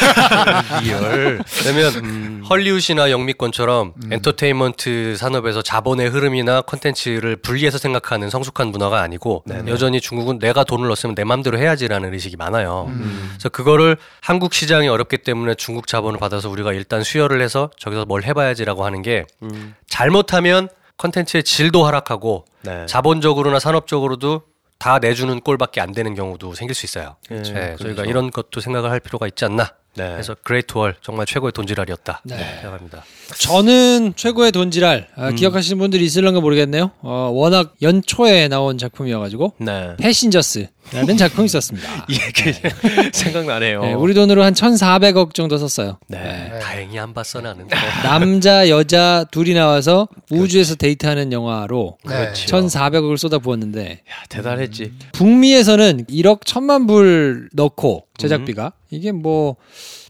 [0.84, 1.42] 리얼.
[1.66, 2.44] 왜냐면 음.
[2.48, 10.62] 헐리우드나 영미권처럼 엔터테인먼트 산업에서 자본의 흐름이나 컨텐츠를 분리해서 생각하는 성숙한 문화가 아니고 여전히 중국은 내가
[10.62, 12.86] 돈을 넣었으면 내 마음대로 해야지라는 의식이 많아요.
[12.86, 13.30] 음.
[13.32, 18.22] 그래서 그거를 한국 시장이 어렵기 때문에 중국 자본을 받아서 우리가 일단 수혈을 해서 저기서 뭘
[18.22, 19.74] 해봐야지라고 하는 게 음.
[19.88, 20.68] 잘못하면
[21.00, 22.84] 컨텐츠의 질도 하락하고 네.
[22.86, 24.42] 자본적으로나 산업적으로도
[24.78, 27.16] 다 내주는 꼴밖에 안 되는 경우도 생길 수 있어요.
[27.26, 27.52] 그렇죠.
[27.54, 28.04] 네, 저희가 그렇죠.
[28.04, 29.74] 이런 것도 생각을 할 필요가 있지 않나.
[29.96, 30.12] 네.
[30.12, 32.36] 그래서 그레이트 월 정말 최고의 돈지랄이었다 네.
[32.36, 33.04] 생각합니다.
[33.38, 35.34] 저는 최고의 돈지랄 아, 음.
[35.36, 36.92] 기억하시는 분들이 있을런가 모르겠네요.
[37.00, 39.96] 어, 워낙 연초에 나온 작품이어가지고 네.
[39.98, 42.06] 패신저스 라는 작품이 있었습니다.
[42.08, 42.52] 이게
[43.12, 43.82] 생각나네요.
[43.82, 45.98] 네, 우리 돈으로 한 1,400억 정도 썼어요.
[46.08, 46.58] 네.
[46.62, 47.66] 다행히 안 봤어 나는.
[48.02, 52.56] 남자 여자 둘이 나와서 우주에서 데이트하는 영화로 그렇죠.
[52.56, 54.92] 1,400억을 쏟아부었는데 야, 대단했지.
[55.12, 59.56] 북미에서는 1억 1천만 불 넣고 제작비가 이게 뭐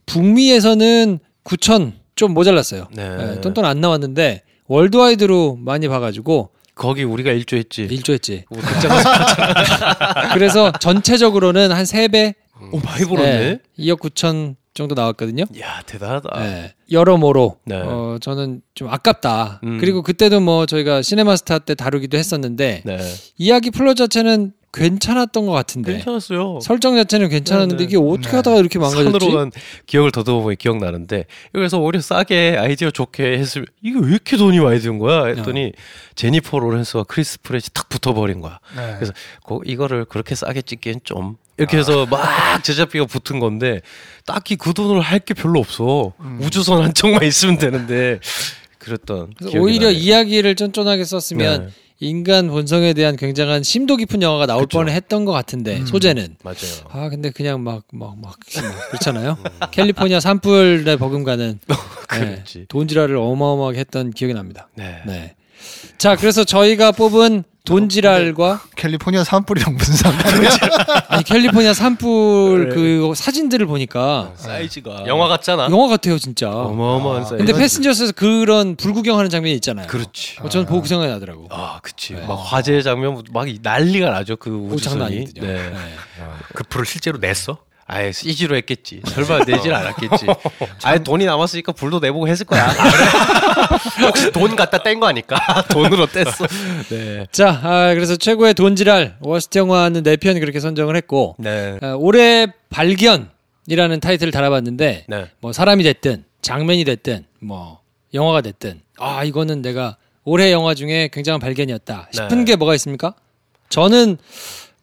[0.06, 2.88] 북미에서는 9천 좀 모자랐어요.
[2.92, 3.16] 네.
[3.16, 7.82] 네, 돈돈 안 나왔는데 월드와이드로 많이 봐가지고 거기 우리가 일조했지.
[7.90, 8.44] 일조했지.
[8.48, 8.58] 뭐
[10.32, 12.34] 그래서 전체적으로는 한 3배
[12.72, 13.58] 오, 많이 벌었네.
[13.78, 15.44] 2억 9천 정도 나왔거든요.
[15.60, 16.40] 야, 대단하다.
[16.40, 16.74] 네.
[16.90, 17.76] 여러모로 네.
[17.76, 19.60] 어, 저는 좀 아깝다.
[19.62, 19.76] 음.
[19.78, 22.98] 그리고 그때도 뭐 저희가 시네마스타 때 다루기도 했었는데 네.
[23.36, 26.60] 이야기 플롯 자체는 괜찮았던 것 같은데 괜찮았어요.
[26.62, 27.84] 설정 자체는 괜찮았는데 네, 네.
[27.84, 28.36] 이게 어떻게 네.
[28.36, 29.18] 하다가 이렇게 망가졌지?
[29.18, 29.50] 산으로 간
[29.86, 34.78] 기억을 더듬어 보니 기억나는데 그래서 오히려 싸게 아이디어 좋게 했으면 이게 왜 이렇게 돈이 많이
[34.80, 35.72] 든 거야 했더니
[36.14, 38.94] 제니퍼 로렌스와 크리스 프랫이 탁 붙어버린 거야 네.
[38.96, 43.80] 그래서 고- 이거를 그렇게 싸게 찍기엔 좀 이렇게 해서 막 제작비가 붙은 건데
[44.24, 48.20] 딱히 그 돈으로 할 게 별로 없어 우주선 한 척만 있으면 되는데
[48.78, 50.00] 그랬던 오히려 나네요.
[50.00, 51.72] 이야기를 쫀쫀하게 썼으면 네.
[52.02, 54.78] 인간 본성에 대한 굉장한 심도 깊은 영화가 나올 그쵸.
[54.78, 56.56] 뻔했던 것 같은데 소재는 맞아요
[56.88, 58.36] 아 근데 그냥 막 막막
[58.90, 59.36] 그렇잖아요.
[59.70, 61.60] 캘리포니아 산불에 버금가는
[62.20, 62.42] 네.
[62.68, 64.68] 돈지랄을 어마어마하게 했던 기억이 납니다.
[64.74, 65.02] 네.
[65.06, 65.34] 네.
[65.98, 70.50] 자 그래서 저희가 뽑은 돈지랄과 캘리포니아 산불이랑 무슨 상관이야?
[71.08, 75.68] 아니 캘리포니아 산불 그 사진들을 보니까 사이즈가 영화 같잖아.
[75.70, 76.50] 영화 같아요 진짜.
[76.50, 79.86] 어마어마한 사이즈 근데 패신저스에서 그런 불구경하는 장면이 있잖아요.
[79.86, 81.46] 그렇지 어, 저는 보고 그 생각이 나더라고.
[81.50, 82.14] 아, 그치.
[82.14, 84.36] 막 화재 장면 막 난리가 나죠.
[84.36, 85.16] 그 오, 장난 우주선이.
[85.16, 85.46] 아니거든요.
[85.46, 85.70] 네.
[85.70, 85.86] 네.
[86.54, 87.58] 그 불을 실제로 냈어?
[87.92, 89.00] 아예 CG로 했겠지.
[89.04, 90.26] 설마 내질 않았겠지.
[90.84, 92.68] 아예 돈이 남았으니까 불도 내보고 했을 거야.
[94.06, 95.36] 혹시 돈 갖다 뗀 거 아닐까?
[95.70, 96.48] 돈으로 뗐어.
[96.90, 97.26] 네.
[97.32, 101.78] 자, 아, 그래서 최고의 돈지랄 워스트 영화는 네 편 그렇게 선정을 했고 네.
[101.82, 105.26] 아, 올해 발견이라는 타이틀을 달아봤는데 네.
[105.40, 107.80] 뭐 사람이 됐든 장면이 됐든 뭐
[108.14, 112.44] 영화가 됐든 아 이거는 내가 올해 영화 중에 굉장한 발견이었다 싶은 네.
[112.44, 113.14] 게 뭐가 있습니까?
[113.70, 114.18] 저는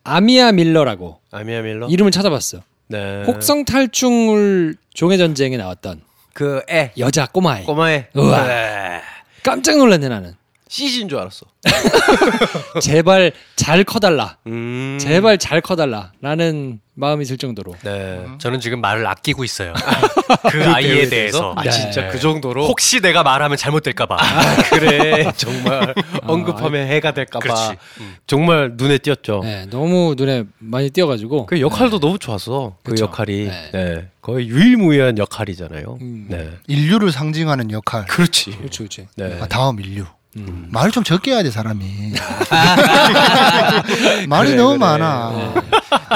[0.04, 1.88] 아미아 밀러라고 아미아 밀러.
[1.88, 2.62] 이름을 찾아봤어.
[2.88, 3.24] 네.
[3.26, 6.02] 혹성 탈출물 종의 전쟁에 나왔던
[6.34, 6.92] 그 애.
[6.98, 7.64] 여자 꼬마애.
[7.64, 8.08] 꼬마애.
[8.16, 8.48] 우와.
[8.48, 9.02] 네.
[9.44, 10.36] 깜짝 놀랐네 나는.
[10.70, 11.46] CG인 줄 알았어.
[12.82, 14.38] 제발 잘 커달라.
[14.48, 14.98] 음.
[15.00, 17.76] 제발 잘 커달라라는 마음이 들 정도로.
[17.84, 18.26] 네.
[18.40, 19.74] 저는 지금 말을 아끼고 있어요.
[20.50, 21.54] 그 아이에 대해서.
[21.56, 22.66] 아, 진짜 그 정도로.
[22.66, 24.18] 혹시 내가 말하면 잘못될까봐.
[24.72, 25.32] 그래.
[25.38, 27.44] 정말 언급하면 해가 될까봐.
[27.44, 27.78] 그렇지.
[28.26, 29.42] 정말 눈에 띄었죠.
[29.44, 31.46] 네, 너무 눈에 많이 띄어가지고.
[31.46, 32.78] 그 역할도 너무 좋았어.
[32.84, 33.06] 그 그쵸.
[33.06, 33.46] 역할이.
[33.46, 33.72] 네.
[33.72, 34.08] 네.
[34.22, 36.00] 거의 유일무이한 역할이잖아요.
[36.02, 36.26] 음.
[36.30, 36.50] 네.
[36.68, 38.06] 인류를 상징하는 역할.
[38.08, 38.58] 그렇지.
[38.58, 39.08] 그렇지, 그렇지.
[39.16, 39.38] 네.
[39.40, 40.06] 아, 다음 인류.
[40.70, 41.86] 말을 좀 적게 해야 돼 사람이.
[44.28, 44.78] 말이 그래, 너무 그래.
[44.78, 45.54] 많아.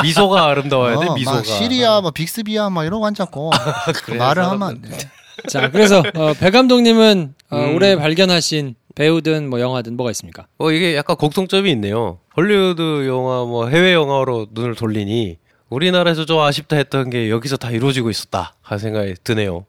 [0.03, 1.07] 미소가 아름다워야 돼.
[1.07, 1.37] 어, 미소가.
[1.37, 3.51] 막 시리아, 뭐 빅스비아, 막 이런 거 앉았고
[4.05, 4.43] 그래, 말을.
[4.43, 4.97] 하면 안 돼.
[5.47, 7.75] 자, 그래서 어, 배 감독님은 어, 음.
[7.75, 10.45] 올해 발견하신 배우든 뭐 영화든 뭐가 있습니까?
[10.57, 12.19] 어 이게 약간 공통점이 있네요.
[12.35, 15.37] 헐리우드 영화 뭐 해외 영화로 눈을 돌리니
[15.69, 19.65] 우리나라에서 좀 아쉽다 했던 게 여기서 다 이루어지고 있었다 하는 생각이 드네요.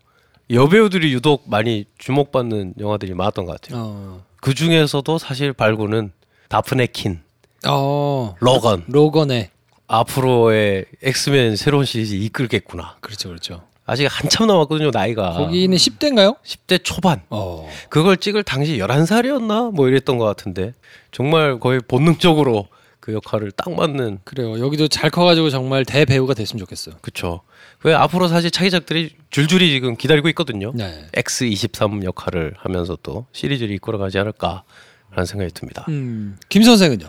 [0.50, 3.80] 여배우들이 유독 많이 주목받는 영화들이 많았던 것 같아요.
[3.80, 6.10] 어, 그 중에서도 사실 발군은
[6.48, 7.20] 다프네킨,
[7.64, 9.50] 어 로건 로건의
[9.86, 12.96] 앞으로의 엑스맨 새로운 시리즈 이끌겠구나.
[13.00, 13.62] 그렇죠, 그렇죠.
[13.86, 15.30] 아직 한참 남았거든요 나이가.
[15.34, 16.38] 거기는 10대인가요?
[16.42, 17.22] 10대 초반.
[17.30, 17.68] 어.
[17.88, 20.72] 그걸 찍을 당시 11살이었나 뭐 이랬던 것 같은데
[21.12, 22.66] 정말 거의 본능적으로
[23.02, 24.20] 그 역할을 딱 맞는.
[24.22, 24.60] 그래요.
[24.60, 26.94] 여기도 잘 커가지고 정말 대배우가 됐으면 좋겠어요.
[27.02, 27.40] 그렇죠.
[27.82, 30.70] 왜 앞으로 사실 차기작들이 줄줄이 지금 기다리고 있거든요.
[30.72, 31.08] 네.
[31.12, 35.84] X23 역할을 하면서 또 시리즈를 이끌어가지 않을까라는 생각이 듭니다.
[35.88, 36.38] 음.
[36.48, 37.08] 김 선생은요?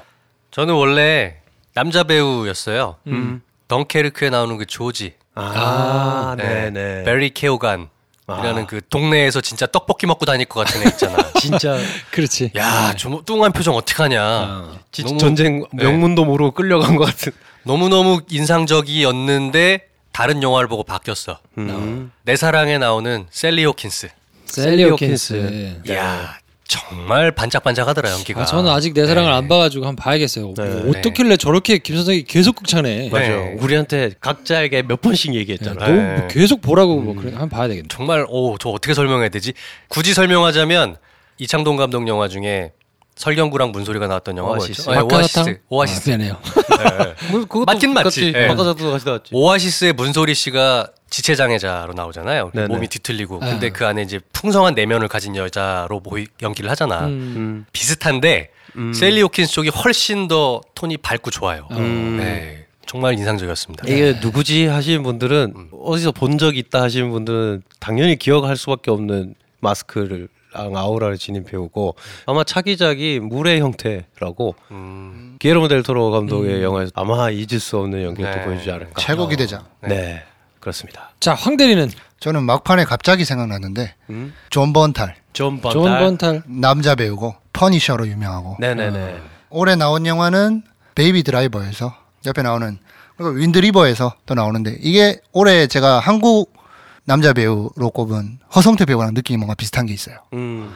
[0.50, 1.38] 저는 원래
[1.76, 2.96] 남자 배우였어요.
[3.06, 3.44] 음.
[3.68, 5.14] 덩케르크에 나오는 그 조지.
[5.36, 7.04] 아, 네 네.
[7.04, 7.90] 배리 케오간.
[8.28, 8.66] 이라는 아.
[8.66, 11.18] 그 동네에서 진짜 떡볶이 먹고 다닐 것 같은 애 있잖아.
[11.40, 11.78] 진짜
[12.12, 12.52] 그렇지.
[12.56, 14.80] 야, 좀 뚱한 표정 어떡하냐.
[14.92, 15.84] 진짜 너무- 전쟁 네.
[15.84, 17.34] 영문도 모르고 끌려간 것 같은.
[17.64, 21.40] 너무 너무 인상적이었는데 다른 영화를 보고 바뀌었어.
[21.58, 22.12] 음.
[22.24, 24.10] 내 사랑에 나오는 샐리 호킨스.
[24.46, 25.82] 샐리 호킨스.
[25.90, 28.41] 야, 정말 반짝반짝하더라 연기가.
[28.41, 30.54] 아, 저는 아직 내 사랑을 안 봐가지고 한번 봐야겠어요.
[30.58, 30.63] 네.
[30.65, 33.10] 뭐 어떻길래 저렇게 김 선생이 계속 극찬해.
[33.12, 33.28] 맞아.
[33.28, 33.58] 네.
[33.60, 35.86] 우리한테 각자에게 몇 번씩 얘기했잖아.
[35.86, 37.88] 너무 뭐 계속 보라고 뭐 그래 한번 봐야 되겠네.
[37.89, 39.54] 정말 오, 저 어떻게 설명해야 되지?
[39.88, 40.97] 굳이 설명하자면
[41.38, 42.71] 이창동 감독 영화 중에
[43.15, 44.89] 설경구랑 문소리가 나왔던 영화 오아시스.
[44.89, 45.08] 뭐였죠?
[45.08, 45.39] 네, 오아시스.
[45.39, 45.58] 마카사탕?
[45.69, 46.10] 오아시스.
[46.10, 46.38] 아, 미안해요.
[47.32, 48.34] 뭐 그것도 맞긴 맞지.
[48.36, 48.47] 예.
[48.47, 49.30] 바꿔서도 같이 나왔지.
[49.34, 52.52] 오아시스의 문소리 씨가 지체장애자로 나오잖아요.
[52.54, 52.67] 네네.
[52.67, 53.38] 몸이 뒤틀리고.
[53.41, 53.45] 아.
[53.45, 57.06] 근데 그 안에 이제 풍성한 내면을 가진 여자로 모이, 연기를 하잖아.
[57.06, 57.65] 음.
[57.71, 58.49] 비슷한데
[58.96, 61.67] 샐리 호킨스 쪽이 훨씬 더 톤이 밝고 좋아요.
[61.71, 62.17] 음.
[62.17, 62.65] 네.
[62.86, 63.86] 정말 인상적이었습니다.
[63.88, 71.18] 이게 누구지 하시는 분들은 어디서 본적 있다 하시는 분들은 당연히 기억할 수밖에 없는 마스크를 아우라를
[71.18, 75.36] 지닌 배우고 아마 차기작이 물의 형태라고 음.
[75.39, 78.46] 기예르모 델 토로 감독의 영화에서 아마 잊을 수 없는 연기를 또 네.
[78.46, 79.02] 보여주지 않을까.
[79.02, 79.66] 최고 기대작.
[79.82, 80.24] 네.
[80.60, 81.12] 그렇습니다.
[81.20, 81.89] 자, 황 대리는
[82.20, 84.34] 저는 막판에 갑자기 생각났는데 음?
[84.50, 85.72] 존 번탈 존 번탈.
[85.74, 86.44] 존 번탈.
[86.48, 89.18] 남자 배우고 퍼니셔로 유명하고 네네네.
[89.50, 90.63] 올해 나온 영화는
[90.96, 92.78] 베이비 드라이버에서 옆에 나오는
[93.18, 96.54] 그리고 윈드 리버에서 또 나오는데 이게 올해 제가 한국
[97.06, 100.18] 남자 배우로 꼽은 허성태 배우랑 느낌이 뭔가 비슷한 게 있어요.
[100.34, 100.72] 음.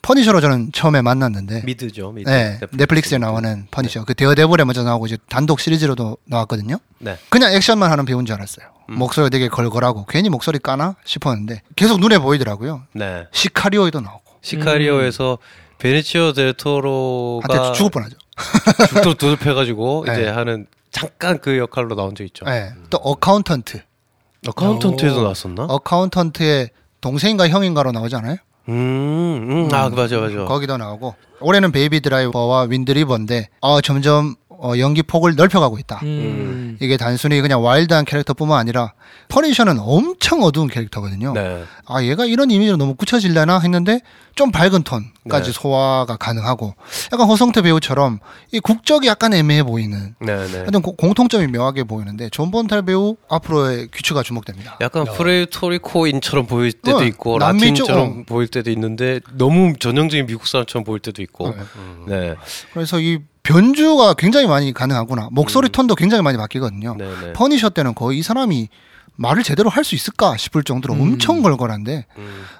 [0.00, 2.12] 퍼니셔로 저는 처음에 만났는데 미드죠.
[2.12, 2.30] 미드.
[2.30, 4.04] 네, 넷플릭스 에 나오는 퍼니셔.
[4.04, 6.78] 그 데어데블에 먼저 나오고 이제 단독 시리즈로도 나왔거든요.
[6.98, 7.18] 네.
[7.28, 8.66] 그냥 액션만 하는 배우인 줄 알았어요.
[8.88, 12.84] 목소리가 되게 걸걸하고 괜히 목소리 까나 싶었는데 계속 눈에 보이더라고요.
[12.92, 13.26] 네.
[13.32, 15.38] 시카리오에도 나오고 시카리오에서
[15.78, 18.16] 베네치오 델 토로가 한테 죽을 뻔하죠.
[18.88, 20.12] 죽도 두들겨패가지고 네.
[20.12, 22.44] 이제 하는 잠깐 그 역할로 나온 적 있죠.
[22.46, 22.72] 네.
[22.88, 23.82] 또 어카운턴트.
[24.46, 25.64] 어카운턴트에서 나왔었나?
[25.68, 26.70] 어카운턴트의
[27.00, 28.36] 동생인가 형인가로 나오지 않아요?
[28.68, 28.74] 음,
[29.50, 30.44] 음, 아, 맞아, 맞아.
[30.44, 36.00] 거기도 나오고 올해는 베이비 드라이버와 윈드리버인데 어, 점점 어, 연기 폭을 넓혀가고 있다.
[36.02, 36.76] 음.
[36.80, 38.92] 이게 단순히 그냥 와일드한 캐릭터뿐만 아니라
[39.28, 41.32] 퍼니셔는 엄청 어두운 캐릭터거든요.
[41.32, 41.62] 네.
[41.86, 44.00] 아 얘가 이런 이미지로 너무 굳혀질려나 했는데
[44.34, 45.52] 좀 밝은 톤까지 네.
[45.52, 46.74] 소화가 가능하고
[47.12, 48.18] 약간 허성태 배우처럼
[48.52, 50.58] 이 국적이 약간 애매해 보이는 네, 네.
[50.58, 54.76] 하여튼 고- 공통점이 묘하게 보이는데 존 번탈 배우 앞으로의 귀추가 주목됩니다.
[54.80, 58.22] 약간 푸에르토리코인처럼 보일 때도 어, 있고 남미 쪽, 라틴처럼 어.
[58.26, 61.54] 보일 때도 있는데 너무 전형적인 미국 사람처럼 보일 때도 있고.
[62.06, 62.34] 네.
[62.72, 65.30] 그래서 이 변주가 굉장히 많이 가능하구나.
[65.32, 66.96] 목소리 톤도 굉장히 많이 바뀌거든요.
[66.98, 67.32] 네, 네.
[67.32, 68.68] 퍼니셔 때는 거의 이 사람이
[69.16, 71.00] 말을 제대로 할 수 있을까 싶을 정도로 음.
[71.00, 72.04] 엄청 걸걸한데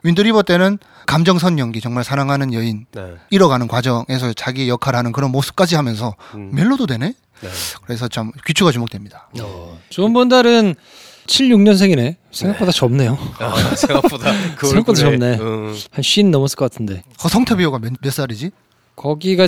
[0.03, 3.15] 윈드리버 때는 감정선 연기 정말 사랑하는 여인 네.
[3.31, 6.51] 잃어가는 과정에서 자기 역할하는 그런 모습까지 하면서 음.
[6.55, 7.13] 멜로도 되네.
[7.85, 9.29] 그래서 참 귀추가 주목됩니다.
[9.91, 10.75] 존 번달은
[11.27, 12.17] 76년생이네.
[12.33, 13.19] 생각보다 젊네요.
[13.39, 15.37] 아, 생각보다 그 생각보다 젊네.
[15.39, 15.75] 음.
[15.93, 17.03] 한50 넘었을 것 같은데.
[17.23, 18.51] 허성태 배우가 몇, 몇 살이지?
[18.97, 19.47] 거기가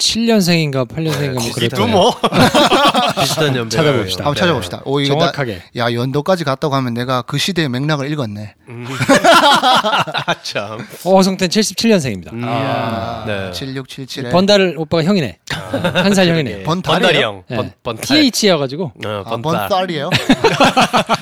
[0.00, 1.90] 77년생인가 78년생인가 뭐 그랬던.
[1.90, 2.12] 뭐
[3.20, 3.76] 비슷한 연배.
[3.76, 4.24] 찾아봅시다.
[4.24, 4.82] 한번 찾아봅시다.
[4.84, 5.62] 오, 이거 나- 정확하게.
[5.76, 8.54] 야 연도까지 갔다고 하면 내가 그 시대의 맥락을 읽었네.
[10.26, 10.78] 아, 참.
[11.04, 12.32] 어, 허성태는 77년생입니다.
[12.32, 12.42] 음.
[12.46, 13.50] 아, 네.
[13.52, 15.38] 7677에 번달 오빠가 형이네.
[15.94, 16.62] 한살 형이네.
[16.64, 17.42] 번달이 형.
[17.48, 17.56] 네.
[17.56, 18.06] 번, 번달.
[18.30, 18.84] TH여가지고.
[19.04, 19.68] 어, 아, 번달.
[19.68, 20.10] 번달이에요?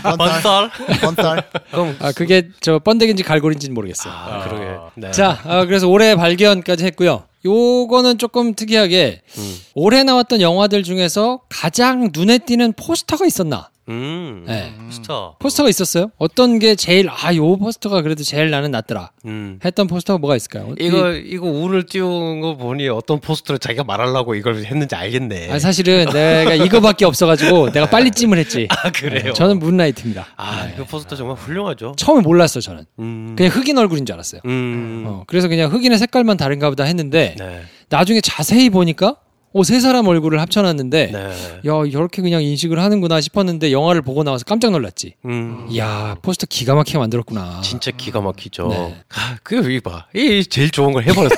[0.02, 0.70] 번달.
[1.00, 1.42] 번달.
[1.70, 4.12] 그럼 아 그게 저 번데기인지 갈고리인지는 모르겠어요.
[4.14, 4.66] 아, 그러게.
[4.94, 5.10] 네.
[5.10, 7.24] 자, 아, 그래서 올해 발견까지 했고요.
[7.44, 9.56] 요거는 조금 특이하게 음.
[9.74, 13.70] 올해 나왔던 영화들 중에서 가장 눈에 띄는 포스터가 있었나?
[13.88, 14.44] 음.
[14.46, 14.72] 네.
[14.90, 15.32] 스타.
[15.38, 16.10] 포스터가 있었어요?
[16.18, 19.58] 어떤 게 제일 아 요 포스터가 그래도 제일 나는 낫더라 음.
[19.64, 20.74] 했던 포스터가 뭐가 있을까요?
[20.78, 25.50] 이거 이거 운을 띄운 거 보니 어떤 포스터를 자기가 말하려고 이걸 했는지 알겠네.
[25.52, 28.68] 아, 사실은 내가 이거밖에 없어가지고 내가 빨리 찜을 했지.
[28.70, 29.22] 아, 그래요?
[29.24, 30.26] 네, 저는 문라이트입니다.
[30.36, 30.74] 아, 네.
[30.76, 31.94] 그 포스터 정말 훌륭하죠.
[31.96, 32.84] 처음에 몰랐어 저는.
[32.98, 33.34] 음.
[33.36, 34.40] 그냥 흑인 얼굴인 줄 알았어요.
[34.44, 35.04] 음.
[35.06, 37.62] 어, 그래서 그냥 흑인의 색깔만 다른가 보다 했는데 네.
[37.88, 39.16] 나중에 자세히 보니까
[39.52, 41.60] 어, 세 사람 얼굴을 합쳐놨는데 네.
[41.66, 45.14] 야 이렇게 그냥 인식을 하는구나 싶었는데 영화를 보고 나와서 깜짝 놀랐지.
[45.24, 45.66] 음.
[45.70, 47.60] 이야 포스터 기가 막히게 만들었구나.
[47.62, 48.68] 진짜 기가 막히죠.
[48.68, 49.02] 네.
[49.14, 50.06] 아, 그게 이 봐.
[50.14, 51.34] 이 제일 좋은 걸 해버렸어.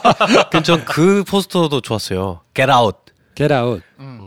[0.62, 2.40] 전그 포스터도 좋았어요.
[2.54, 2.98] Get Out.
[3.34, 3.82] Get Out.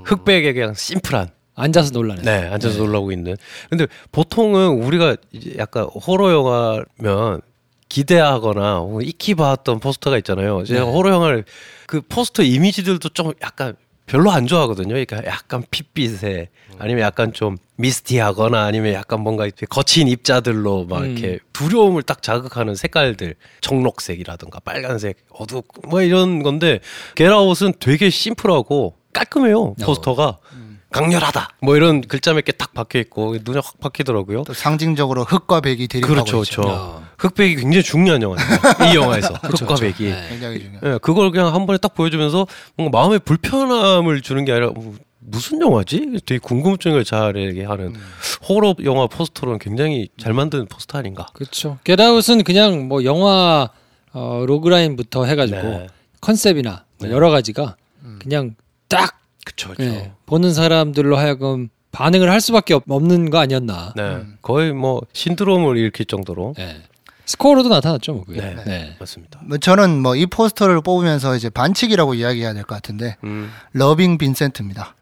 [0.05, 1.29] 흑백의 그냥 심플한.
[1.57, 2.21] 앉아서 놀라는.
[2.23, 2.85] 네, 앉아서 네.
[2.85, 3.35] 놀라고 있는.
[3.69, 7.41] 근데 보통은 우리가 이제 약간 호러 영화면
[7.89, 10.63] 기대하거나 익히 봤던 포스터가 있잖아요.
[10.63, 10.91] 제가 네.
[10.91, 11.45] 호러 영화를
[11.85, 13.75] 그 포스터 이미지들도 좀 약간
[14.07, 14.89] 별로 안 좋아하거든요.
[14.89, 21.11] 그러니까 약간 핏빛에 아니면 약간 좀 미스티하거나 아니면 약간 뭔가 거친 입자들로 막 음.
[21.11, 26.79] 이렇게 두려움을 딱 자극하는 색깔들 청록색이라든가 빨간색 어둡 뭐 이런 건데
[27.15, 29.75] 게라웃은 되게 심플하고 깔끔해요 어.
[29.81, 30.39] 포스터가 어.
[30.87, 30.91] 음.
[30.91, 34.43] 강렬하다 뭐 이런 글자 몇 개 딱 박혀 있고 눈에 확 박히더라고요.
[34.43, 36.61] 또 상징적으로 흑과 백이 대립하고 그렇죠, 있죠.
[36.61, 37.03] 그렇죠.
[37.19, 38.91] 흑백이 굉장히 중요한 영화입니다.
[38.91, 39.81] 이 영화에서 그렇죠, 흑과 그렇죠.
[39.97, 40.25] 백이 네.
[40.29, 40.79] 굉장히 중요.
[40.81, 45.59] 네, 그걸 그냥 한 번에 딱 보여주면서 뭔가 마음의 불편함을 주는 게 아니라 뭐 무슨
[45.59, 46.19] 영화지?
[46.25, 48.01] 되게 궁금증을 자르게 하는 음.
[48.47, 51.25] 호러 영화 포스터로는 굉장히 잘 만든 포스터 아닌가?
[51.33, 51.79] 그렇죠.
[51.83, 53.69] 겟아웃은 그냥 뭐 영화
[54.13, 55.87] 어, logline부터 해가지고 네.
[56.21, 57.09] 컨셉이나 네.
[57.11, 58.19] 여러 가지가 음.
[58.21, 58.55] 그냥
[58.87, 59.16] 딱
[59.47, 59.83] 그쵸, 그쵸.
[59.83, 63.93] 네, 보는 사람들로 하여금 반응을 할 수밖에 없 는 거 아니었나.
[63.95, 64.03] 네.
[64.03, 64.37] 음.
[64.41, 66.53] 거의 뭐 신드롬을 일으킬 정도로.
[66.57, 66.81] 네.
[67.25, 68.39] 스코어로도 나타났죠, 뭐 그게.
[68.41, 68.95] 네, 네.
[68.99, 69.39] 맞습니다.
[69.43, 73.49] 뭐 저는 뭐 이 포스터를 뽑으면서 이제 반칙이라고 이야기해야 될 것 같은데 음.
[73.73, 74.95] 러빙 빈센트입니다.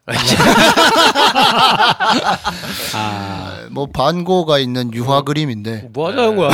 [2.93, 6.49] 아, 뭐 반 고흐가 있는 유화 그림인데 뭐 하자는 거야?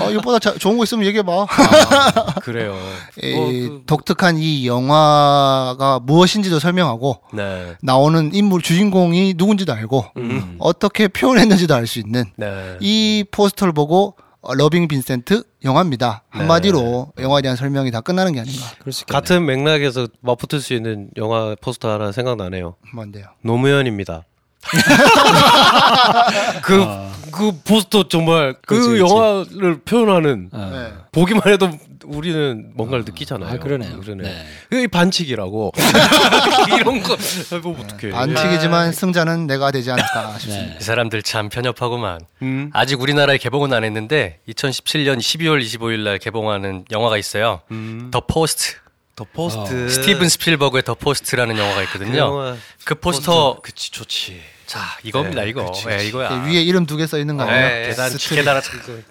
[0.00, 1.46] 어, 이보다 자, 좋은 거 있으면 얘기해 봐.
[1.48, 2.76] 아, 그래요.
[3.22, 3.82] 이, 뭐 그...
[3.86, 7.74] 독특한 이 영화가 무엇인지도 설명하고 네.
[7.82, 10.56] 나오는 인물 주인공이 누군지도 알고 음.
[10.58, 12.76] 어떻게 표현했는지도 알 수 있는 네.
[12.80, 16.24] 이 포스터를 보고 어, 러빙 빈센트 영화입니다.
[16.32, 16.38] 네.
[16.38, 17.22] 한마디로 네.
[17.22, 18.64] 영화에 대한 설명이 다 끝나는 게 아닌가.
[19.08, 22.76] 같은 맥락에서 맞붙을 수 있는 영화 포스터 하나 생각나네요.
[22.94, 23.26] 뭔데요?
[23.42, 24.24] 노무현입니다.
[26.62, 27.12] 그, 아.
[27.30, 29.00] 그 포스터 정말 그 그치, 그치.
[29.00, 30.70] 영화를 표현하는 아.
[30.72, 30.92] 네.
[31.12, 31.70] 보기만 해도
[32.04, 33.04] 우리는 뭔가를 아.
[33.06, 33.54] 느끼잖아요.
[33.54, 34.00] 아, 그러네요.
[34.00, 34.22] 그러네.
[34.22, 34.46] 네.
[34.70, 35.72] 그게 반칙이라고.
[36.80, 37.16] 이런 거,
[37.62, 38.12] 뭐 어떡해.
[38.12, 40.38] 반칙이지만 승자는 내가 되지 않을까 네.
[40.38, 40.78] 싶습니다.
[40.78, 42.20] 이 사람들 참 편협하고만.
[42.42, 42.70] 음.
[42.72, 47.60] 아직 우리나라에 개봉은 안 했는데 2017년 12월 25일 날 개봉하는 영화가 있어요.
[47.70, 48.08] 음.
[48.10, 48.74] 더 포스트.
[49.18, 49.86] 더 포스트.
[49.86, 49.88] 어.
[49.88, 52.30] 스티븐 스필버그의 더 포스트라는 영화가 있거든요.
[52.30, 53.32] 그, 그 포스터.
[53.54, 53.60] 포스터.
[53.62, 54.40] 그치, 좋지.
[54.66, 55.96] 자 이겁니다 네, 이거 그치, 그치.
[55.96, 57.68] 네, 이거야 네, 위에 이름 두 개 써 있는 거 아니에요?
[57.68, 58.60] 네, 계단 스트립, 계단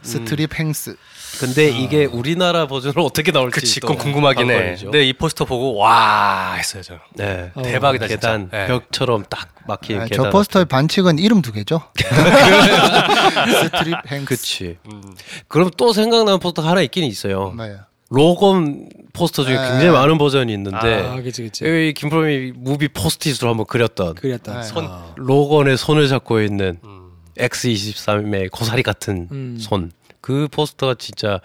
[0.03, 0.95] 스트립 행스
[1.39, 1.75] 근데 아.
[1.75, 4.75] 이게 우리나라 버전으로 어떻게 나올지 그치, 그건 궁금하긴 해.
[4.79, 6.99] 근데 이 포스터 보고 와 했어요 저.
[7.15, 7.63] 네, 어.
[7.63, 8.67] 대박이다 계단 진짜.
[8.67, 11.81] 벽처럼 딱 막힌 네, 저 포스터의 반칙은 이름 두 개죠.
[13.63, 14.25] 스트립 행크스.
[14.25, 14.77] 그치.
[14.91, 15.01] 음.
[15.47, 17.49] 그럼 또 생각나는 포스터 하나 있긴 있어요.
[17.49, 17.79] 뭐요?
[18.09, 19.69] 로건 포스터 중에 네.
[19.69, 21.93] 굉장히 많은 버전이 있는데 아, 그치, 그치.
[21.95, 24.63] 김프롬이 무비 포스트잇으로 한번 그렸던 그렸던 네.
[24.63, 25.13] 손 아.
[25.17, 27.11] 로건의 손을 잡고 있는 음.
[27.37, 29.57] X23의 고사리 같은 음.
[29.59, 31.41] 손 그 포스터가 진짜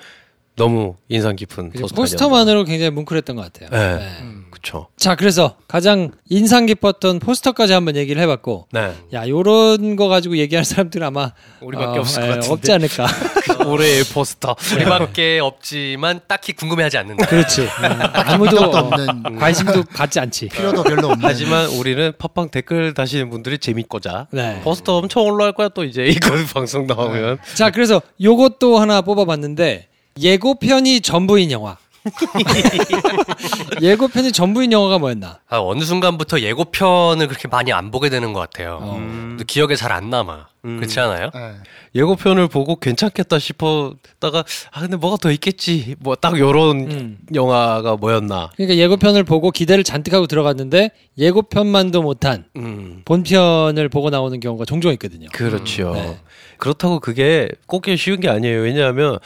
[0.55, 3.71] 너무 인상 깊은 포스터 포스터만으로 굉장히 뭉클했던 것 같아요.
[3.71, 3.99] 네.
[3.99, 4.19] 네.
[4.21, 4.42] 음.
[4.53, 4.87] 그렇죠.
[4.97, 8.93] 자, 그래서 가장 인상 깊었던 포스터까지 한번 얘기를 해봤고, 네.
[9.15, 12.53] 야, 요런 거 가지고 얘기할 사람들은 아마 우리밖에 어, 없을 것 예, 같은데.
[12.53, 13.07] 없지 않을까.
[13.67, 14.55] 올해의 포스터.
[14.77, 17.27] 우리밖에 없지만 딱히 궁금해하지 않는다.
[17.27, 17.63] 그렇지.
[17.63, 17.69] 음,
[18.13, 20.49] 아무도 없는 관심도 갖지 않지.
[20.49, 21.21] 필요도 별로 없는.
[21.29, 24.61] 하지만 우리는 팟빵 댓글 다시는 분들이 재밌고자 네.
[24.63, 27.39] 포스터 엄청 올라갈 거야 또 이제 이거 방송 나오면.
[27.43, 27.55] 네.
[27.55, 29.89] 자, 그래서 요것도 하나 뽑아봤는데
[30.21, 31.79] 예고편이 전부인 영화.
[33.81, 35.39] 예고편이 전부인 영화가 뭐였나?
[35.49, 38.79] 아, 어느 순간부터 예고편을 그렇게 많이 안 보게 되는 것 같아요.
[38.97, 39.39] 음.
[39.47, 40.47] 기억에 잘 안 남아.
[40.65, 40.77] 음.
[40.77, 41.31] 그렇지 않아요?
[41.35, 41.55] 네.
[41.95, 45.97] 예고편을 보고 괜찮겠다 싶었다가 아 근데 뭐가 더 있겠지.
[45.99, 47.19] 뭐 딱 요런 음.
[47.35, 48.51] 영화가 뭐였나.
[48.57, 53.03] 그러니까 예고편을 보고 기대를 잔뜩 하고 들어갔는데 예고편만도 못한 음.
[53.05, 55.27] 본편을 보고 나오는 경우가 종종 있거든요.
[55.33, 55.93] 그렇죠.
[55.95, 56.19] 네.
[56.59, 58.61] 그렇다고 그게 꼭 쉬운 게 아니에요.
[58.63, 59.19] 왜냐하면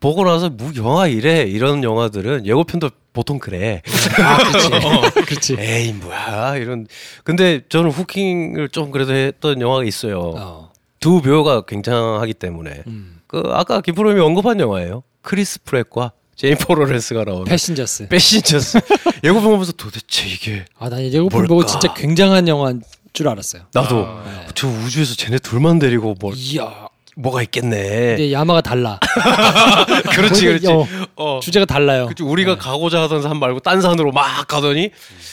[0.00, 3.82] 보고 나서 뭐 영화 이래 이런 영화들은 예고편도 보통 그래.
[4.22, 4.70] 아, 그렇지.
[5.26, 5.56] 그렇지.
[5.58, 6.86] 에이 뭐야 이런.
[7.22, 10.32] 근데 저는 hooking을 좀 그래도 했던 영화가 있어요.
[10.36, 10.72] 어.
[11.00, 12.82] 두 배우가 굉장하기 때문에.
[12.86, 13.20] 음.
[13.26, 15.02] 그 아까 김프로님이 언급한 영화예요.
[15.22, 18.08] 크리스 프랫과 제니퍼 로렌스가 나오는 패신저스.
[18.08, 18.78] 패신저스.
[19.22, 20.64] 예고편 보면서 도대체 이게.
[20.78, 22.82] 아, 난 예고편 보고 진짜 굉장한 영화인
[23.12, 23.62] 줄 알았어요.
[23.74, 24.46] 나도 아, 네.
[24.54, 26.34] 저 우주에서 쟤네 둘만 데리고 뭘.
[26.36, 26.88] 이야.
[27.20, 27.78] 뭐가 있겠네.
[28.16, 28.98] 근데 야마가 달라.
[30.14, 30.66] 그렇지, 그렇지.
[30.68, 31.40] 어, 어.
[31.42, 32.06] 주제가 달라요.
[32.06, 32.58] 그치, 우리가 네.
[32.58, 34.90] 가고자 하던 산 말고 딴 산으로 막 가더니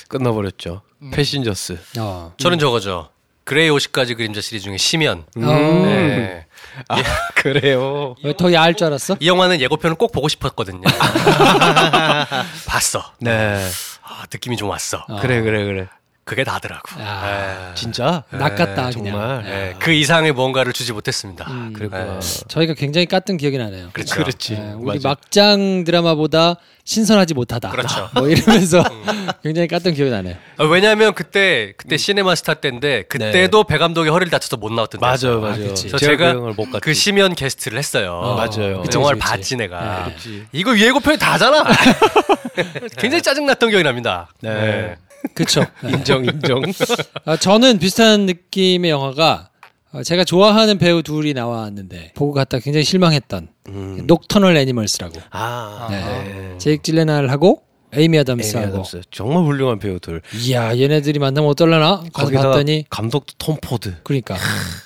[0.09, 0.81] 끝나버렸죠.
[1.01, 1.11] 음.
[1.11, 1.77] 패신저스.
[1.99, 2.33] 어.
[2.38, 3.09] 저는 저거죠.
[3.43, 5.23] 그레이 50가지 그림자 시리즈 중에 심연.
[5.38, 5.41] 음.
[5.85, 6.45] 네.
[6.89, 6.97] 아,
[7.35, 8.15] 그래요.
[8.38, 9.15] 더 야할 줄 알았어?
[9.19, 10.81] 이 영화는 예고편을 꼭 보고 싶었거든요.
[12.67, 13.03] 봤어.
[13.19, 13.65] 네.
[14.03, 15.05] 아, 느낌이 좀 왔어.
[15.07, 15.19] 어.
[15.21, 15.88] 그래, 그래, 그래.
[16.28, 16.84] 그게 나더라고.
[16.99, 19.11] 아, 진짜 낚았다 정말.
[19.11, 19.43] 그냥.
[19.47, 21.45] 예, 그 이상의 뭔가를 주지 못했습니다.
[21.49, 21.71] 음.
[21.71, 22.19] 그랬구나.
[22.49, 23.91] 저희가 굉장히 깠던 기억이 나네요.
[23.93, 24.15] 그렇죠.
[24.15, 24.53] 그렇지.
[24.53, 25.07] 예, 우리 맞아.
[25.07, 27.69] 막장 드라마보다 신선하지 못하다.
[27.69, 28.09] 그렇죠.
[28.13, 28.84] 뭐 이러면서
[29.41, 30.36] 굉장히 깠던 기억이 나네요.
[30.57, 35.39] 아, 왜냐하면 그때 그때 시네마스타 때인데 그때도 배 감독이 허리를 다쳐서 못 나왔던 맞아요.
[35.39, 35.67] 맞아요.
[35.69, 35.88] 그치.
[35.88, 36.80] 그래서 제가 그.
[36.82, 38.19] 그 심연 게스트를 했어요.
[38.21, 38.82] 어, 맞아요.
[38.82, 40.05] 그 그치, 봤지 내가.
[40.05, 40.45] 그렇지.
[40.51, 41.63] 이거 예고편이 다잖아.
[42.97, 44.30] 굉장히 짜증 났던 기억이 납니다.
[44.41, 44.97] 네.
[45.34, 45.65] 그렇죠.
[45.84, 46.61] 인정, 인정.
[47.26, 49.49] 아, 저는 비슷한 느낌의 영화가
[49.93, 54.03] 어, 제가 좋아하는 배우 둘이 나왔는데 보러 갔다 굉장히 실망했던 음.
[54.05, 55.99] 녹터널 애니멀스라고 아, 네.
[56.01, 56.57] 네.
[56.57, 57.63] 제이크 질렌할하고
[57.93, 59.01] 에이미 에이미 아담스하고 아담스.
[59.11, 60.21] 정말 훌륭한 배우들.
[60.43, 63.95] 이야 얘네들이 만나면 어떨라나 가서 봤더니 감독도 톰 포드.
[64.03, 64.35] 그러니까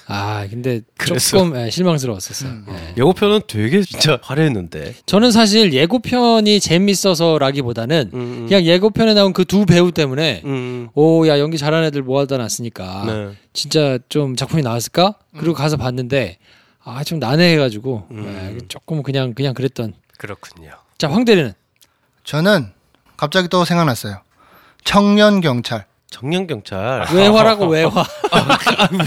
[0.08, 2.52] 아 근데 그래서- 조금 예, 실망스러웠었어요.
[2.70, 2.94] 예.
[2.98, 4.96] 예고편은 되게 진짜 화려했는데.
[5.08, 10.90] 저는 사실 예고편이 재밌어서라기보다는 음, 그냥 예고편에 나온 그 두 배우 때문에 음.
[10.94, 13.30] 오야 연기 잘하는 애들 모아다 놨으니까 네.
[13.54, 15.16] 진짜 좀 작품이 나왔을까?
[15.38, 16.38] 그리고 가서 봤는데
[16.84, 18.56] 아 좀 난해해가지고 음.
[18.62, 19.94] 예, 조금 그냥 그냥 그랬던.
[20.18, 20.70] 그렇군요.
[20.98, 21.54] 자 황대리는
[22.24, 22.68] 저는
[23.22, 24.20] 갑자기 또 생각났어요.
[24.84, 25.86] 청년 경찰.
[26.10, 27.06] 청년 경찰.
[27.14, 28.04] 외화라고 외화.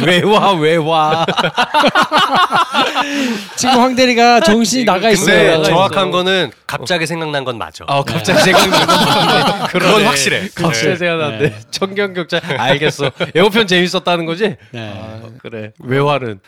[0.06, 1.26] 외화 외화.
[3.56, 5.64] 지금 황 대리가 정신이 나가 있어요.
[5.64, 7.84] 정확한 거는 갑자기 생각난 건 맞아.
[7.88, 10.48] 아 갑자기 생각난 건 그건 확실해.
[10.54, 10.96] 갑자기 네.
[10.96, 13.10] 생각났는데 청년 경찰 알겠어.
[13.34, 14.54] 예고편 재밌었다는 거지?
[14.70, 14.94] 네.
[14.96, 15.72] 아, 그래.
[15.80, 16.38] 외화는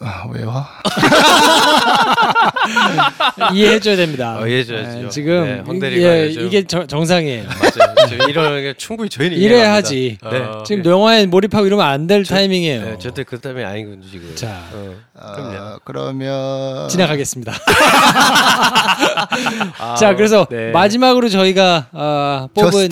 [0.00, 0.66] 아, 외화?
[3.54, 4.38] 이해해줘야 됩니다.
[4.40, 5.04] 어, 이해해줘야죠.
[5.04, 7.44] 예, 지금 네, 황대리가 예, 요즘- 이게 저- 정상이에요.
[7.50, 7.94] 맞아요.
[8.28, 10.18] 이런 게 충분히 저희는 이래야 하지.
[10.20, 10.44] 갑니다.
[10.58, 10.62] 네.
[10.66, 12.84] 지금 영화에 몰입하고 이러면 안 될 타이밍이에요.
[12.84, 14.34] 네, 절대 그 땀이 아니거든요 지금.
[14.34, 14.60] 자.
[14.72, 14.94] 어.
[15.14, 17.52] 어, 그러면 지나가겠습니다.
[19.98, 20.70] 자, 그래서 네.
[20.70, 22.88] 마지막으로 저희가 어, 뽑은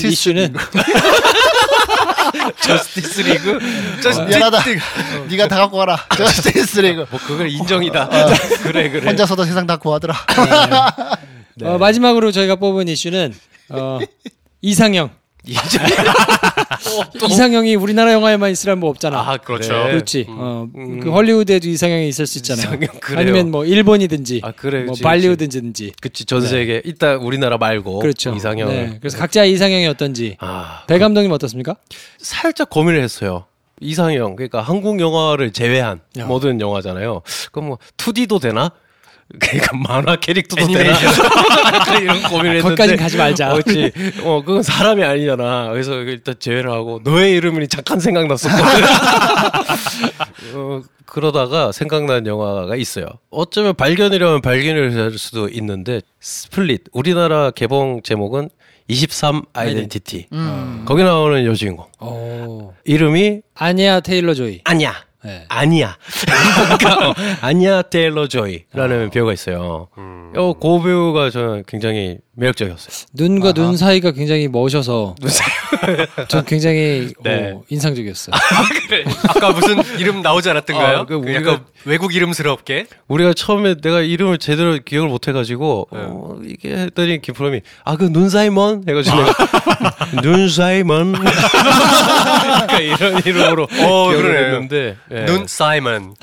[2.60, 3.50] 저스티스 저스티스 리그.
[3.52, 4.64] 어, 미안하다.
[5.28, 5.98] 네가 다 갖고 와라.
[6.16, 7.06] 저스티스 리그.
[7.10, 8.08] 뭐 그걸 인정이다.
[8.62, 9.06] 그래 그래.
[9.06, 10.14] 혼자서도 세상 다 구하더라.
[11.56, 11.66] 네.
[11.66, 13.34] 어, 마지막으로 저희가 뽑은 이슈는
[13.70, 13.98] 어,
[14.60, 15.10] 이상형.
[17.28, 19.18] 이상형이 우리나라 영화에만 있으라면 뭐 없잖아.
[19.18, 19.68] 아 그렇죠.
[19.72, 19.90] 그래.
[19.92, 20.26] 그렇지.
[20.28, 20.68] 어,
[21.02, 22.66] 그 헐리우드에도 이상형이 있을 수 있잖아요.
[22.66, 23.20] 이상형, 그래요.
[23.20, 24.84] 아니면 뭐 일본이든지, 아 그래.
[24.84, 25.92] 뭐 그치, 발리우드든지.
[26.00, 28.34] 그치 전 세계 일단 우리나라 말고 그렇죠.
[28.34, 30.36] 이상형을 네, 그래서 각자 이상형이 어떤지.
[30.40, 31.76] 아 배 감독님 어떻습니까?
[32.18, 33.44] 살짝 고민을 했어요.
[33.80, 36.24] 이상형 그러니까 한국 영화를 제외한 야.
[36.26, 37.22] 모든 영화잖아요.
[37.52, 38.70] 그럼 뭐 2D도 되나?
[39.38, 41.12] 그러니까 만화 캐릭터도 애니메이션.
[41.12, 41.98] 되나?
[42.00, 43.52] 이런 고민을 했는데 거기까진 가지 말자.
[43.52, 43.92] 어, 그렇지.
[44.22, 45.70] 어 그건 사람이 아니잖아.
[45.70, 48.64] 그래서 일단 제외를 하고 너의 이름이 잠깐 생각났었거든.
[50.54, 53.06] 어, 그러다가 생각난 영화가 있어요.
[53.30, 58.48] 어쩌면 발견이라면 발견을 할 수도 있는데 스플릿 우리나라 개봉 제목은
[58.88, 60.26] 23 아이덴티티.
[60.32, 60.84] 음.
[60.86, 62.72] 거기 나오는 여주인공 오.
[62.84, 64.60] 이름이 아니야 테일러 조이.
[64.64, 64.94] 아니야.
[65.26, 65.44] 네.
[65.48, 65.96] 아니야.
[66.78, 69.88] 그러니까 어, 아니야 테일러 조이라는 배우가 있어요.
[70.36, 73.06] 어, 그 배우가 저는 굉장히 매력적이었어요.
[73.14, 75.14] 눈과 눈 사이가 굉장히 멋셔서
[76.28, 77.52] 전 굉장히 네.
[77.54, 78.36] 어, 인상적이었어요.
[78.88, 79.04] 그래.
[79.28, 80.96] 아까 무슨 이름 나오지 않았던가요?
[80.98, 82.86] 아, 그그 우리가- 약간 외국 이름스럽게.
[83.08, 88.28] 우리가 처음에 내가 이름을 제대로 기억을 못 해가지고 어, 이게 했더니 김프롬이 아 그 눈
[88.28, 89.34] 사이먼 해가지고 내가
[90.22, 94.44] 눈사이먼 그러니까 이런 이름으로 어, 기억을 그러네요.
[94.46, 95.24] 했는데 예.
[95.24, 96.14] 눈 사이먼.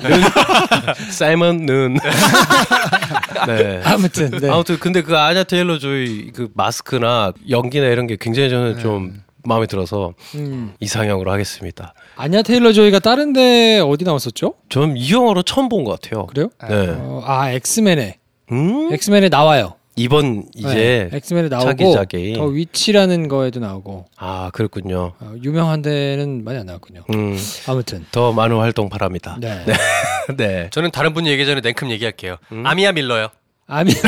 [1.10, 1.98] 사이먼 눈.
[3.46, 3.80] 네.
[3.84, 4.48] 아무튼 네.
[4.50, 6.03] 아무튼 근데 그 아냐 테일러 조이
[6.34, 10.74] 그 마스크나 연기나 이런 게 굉장히 저는 좀 마음에 들어서 음.
[10.80, 11.92] 이상형으로 하겠습니다.
[12.16, 14.54] 아냐 테일러 조이가 다른데 어디 나왔었죠?
[14.70, 16.26] 저는 이 영화로 처음 본 것 같아요.
[16.26, 16.48] 그래요?
[16.68, 16.96] 네.
[16.98, 18.18] 어, 아 엑스맨에
[18.52, 18.92] 음?
[18.92, 19.74] 엑스맨에 나와요.
[19.96, 25.12] 이번 이제 네, 엑스맨에 나오고 차기작이 더 위치라는 거에도 나오고 아 그렇군요.
[25.20, 27.04] 어, 유명한 데는 많이 안 나왔군요.
[27.14, 27.36] 음,
[27.68, 29.36] 아무튼 더 많은 활동 바랍니다.
[29.40, 29.62] 네.
[29.66, 29.74] 네.
[30.36, 30.68] 네.
[30.72, 32.36] 저는 다른 분 얘기 전에 냉큼 얘기할게요.
[32.64, 33.28] 아미야 밀러요.
[33.66, 33.92] 아미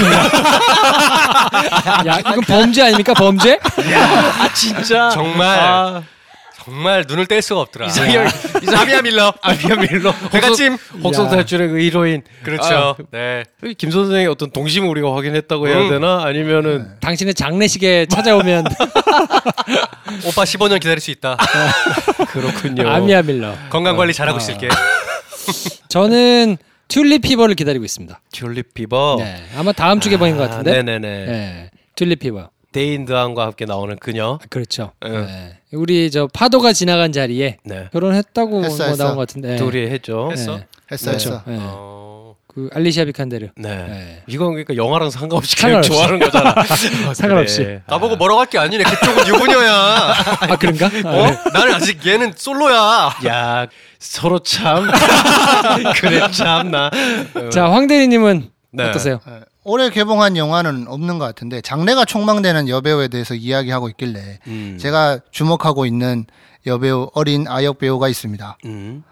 [2.07, 3.59] 야 이건 범죄 아닙니까 범죄?
[3.65, 6.03] 아 진짜 정말 아,
[6.63, 7.87] 정말 눈을 뗄 수가 없더라.
[7.87, 8.27] 이상형
[8.77, 9.33] 아미야 밀러.
[9.41, 10.77] 아비아 밀러 배가찜.
[11.03, 12.97] 혹성 탈출의 그 히로인 그렇죠.
[13.13, 13.45] 네.
[13.63, 15.89] 아, 김 선생의 어떤 동심을 우리가 확인했다고 해야 음.
[15.91, 18.67] 되나 아니면은 당신의 장례식에 찾아오면
[20.27, 21.37] 오빠 15년 기다릴 수 있다.
[22.29, 22.89] 그렇군요.
[22.91, 23.55] 아미아 밀러.
[23.71, 24.41] 건강 관리 잘하고 어.
[24.41, 24.69] 있을게.
[25.89, 28.21] 저는 튤립 피버를 기다리고 있습니다.
[28.33, 29.17] 튤립 피버.
[29.19, 30.71] 네, 아마 다음 주 개봉인 것 같은데.
[30.71, 30.75] 어.
[30.75, 31.27] 네네네.
[31.27, 32.51] 네, 튤립 피버.
[32.73, 34.39] 데인 드한과 함께 나오는 그녀.
[34.51, 34.93] 그렇죠.
[35.05, 35.27] 응.
[35.27, 35.59] 네.
[35.73, 37.89] 우리 저 파도가 지나간 자리에 네.
[37.93, 39.05] 결혼했다고 했어, 뭐 했어.
[39.05, 39.57] 나온 것 같은데.
[39.57, 40.27] 둘이 했죠.
[40.29, 40.33] 네.
[40.41, 40.61] 했어?
[40.93, 41.31] 했어 그렇죠.
[41.31, 41.43] 했어.
[41.49, 41.57] 예.
[41.59, 43.49] 어, 그 알리시아 비칸데르.
[43.57, 43.69] 네.
[43.77, 44.23] 네.
[44.27, 45.91] 이건 그러니까 영화랑 상관없이 그냥 상관없이.
[45.93, 46.55] 좋아하는 거잖아.
[47.13, 47.59] 상관없이.
[47.65, 47.83] 그래.
[47.87, 48.83] 나보고 뭐라고 할 게 아니네.
[48.83, 49.73] 그쪽은 유부녀야.
[50.41, 50.87] 아 그런가?
[50.87, 51.27] 아, 어?
[51.27, 51.39] 네.
[51.53, 53.11] 나는 아직 얘는 솔로야.
[53.27, 53.67] 야
[53.99, 54.89] 서로 참
[56.01, 56.91] 그래 참나.
[57.53, 58.85] 자 황대리님은 네.
[58.85, 59.21] 어떠세요?
[59.29, 59.41] 예.
[59.65, 64.79] 올해 개봉한 영화는 없는 것 같은데 장래가 촉망되는 여배우에 대해서 이야기하고 있길래 음.
[64.81, 66.25] 제가 주목하고 있는
[66.67, 68.57] 여배우 어린 아역 배우가 있습니다.
[68.65, 69.05] 음.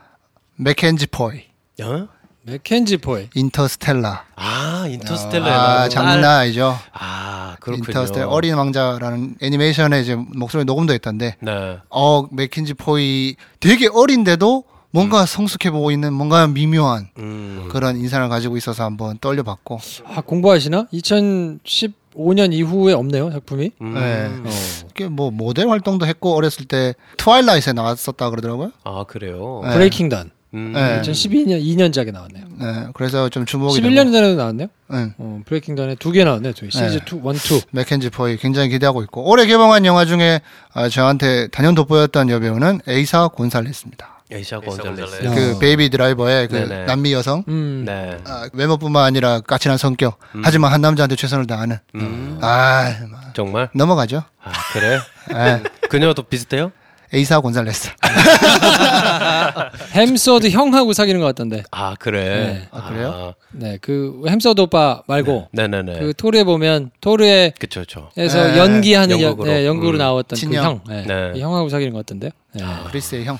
[0.56, 1.42] 맥켄지 포이,
[1.82, 2.08] 어?
[2.46, 3.28] 맥켄지 포이.
[3.34, 4.24] 인터스텔라.
[4.36, 5.46] 아 인터스텔라.
[5.82, 6.76] 아, 장난 아니죠.
[6.92, 7.86] 아 그렇군요.
[7.88, 11.78] 인터스텔라 어린 왕자라는 애니메이션에 이제 목소리 녹음도 했던데 네.
[11.88, 17.68] 어 맥켄지 포이 되게 어린데도 뭔가 성숙해 보이고 있는 뭔가 미묘한 음.
[17.72, 20.88] 그런 인상을 가지고 있어서 한번 뽑아봤고 아 공부하시나?
[20.92, 23.70] 2015년 이후에 없네요 작품이.
[23.80, 23.94] 음.
[23.94, 25.06] 네.
[25.06, 25.08] 어.
[25.10, 28.72] 뭐 모델 활동도 했고 어렸을 때 트와일라이트에 나왔었다 그러더라고요.
[28.84, 29.62] 아 그래요.
[29.64, 29.72] 네.
[29.72, 30.30] 브레이킹 던.
[30.54, 30.72] 음.
[30.72, 31.00] 네.
[31.02, 32.44] 2012년 2년작에 나왔네요.
[32.60, 34.68] 네, 그래서 좀 주목이 11년 되고 전에도 나왔네요.
[34.92, 35.14] 응.
[35.18, 36.52] 어, 브레이킹 던에 두 개 나왔네요.
[36.52, 37.04] 저희 시리즈 네.
[37.04, 37.62] 2, 1, 2.
[37.72, 40.40] 맥켄지 포이 굉장히 기대하고 있고 올해 개봉한 영화 중에
[40.72, 44.10] 아, 저한테 단연 돋보였던 여배우는 에이사 곤살레스입니다.
[44.30, 44.82] 곤잘레스.
[45.20, 45.22] 곤잘레스.
[45.34, 46.84] 그 베이비 드라이버의 그 네네.
[46.86, 47.84] 남미 여성 음.
[47.86, 48.16] 네.
[48.24, 52.38] 아, 외모뿐만 아니라 까칠한 성격 하지만 한 남자한테 최선을 다하는 음.
[52.40, 53.68] 아막 정말?
[53.74, 54.22] 넘어가죠.
[54.42, 54.98] 아 그래?
[55.32, 55.62] 네.
[55.88, 56.72] 그녀도 비슷해요?
[57.14, 57.90] 에이사 곤살레스.
[59.94, 61.62] 헴스워스 형하고 사귀는 것 같던데.
[61.70, 62.24] 아 그래.
[62.24, 62.68] 네.
[62.72, 63.34] 아, 그래요?
[63.52, 65.98] 네, 그 헴스워스 오빠 말고 네네 네.
[66.00, 68.10] 그 토르에 보면 토르에서 그쵸 그쵸.
[68.16, 68.26] 네.
[68.58, 69.48] 연기하는 연극으로.
[69.48, 69.98] 연, 네, 연극으로 음.
[69.98, 70.62] 나왔던 친형.
[70.62, 71.06] 그 형, 네.
[71.06, 71.30] 네.
[71.34, 72.30] 그 형하고 사귀는 것 같던데요.
[72.54, 72.64] 네.
[72.90, 73.38] 크리스의 형.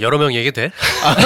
[0.00, 0.70] 여러 명 얘기 돼?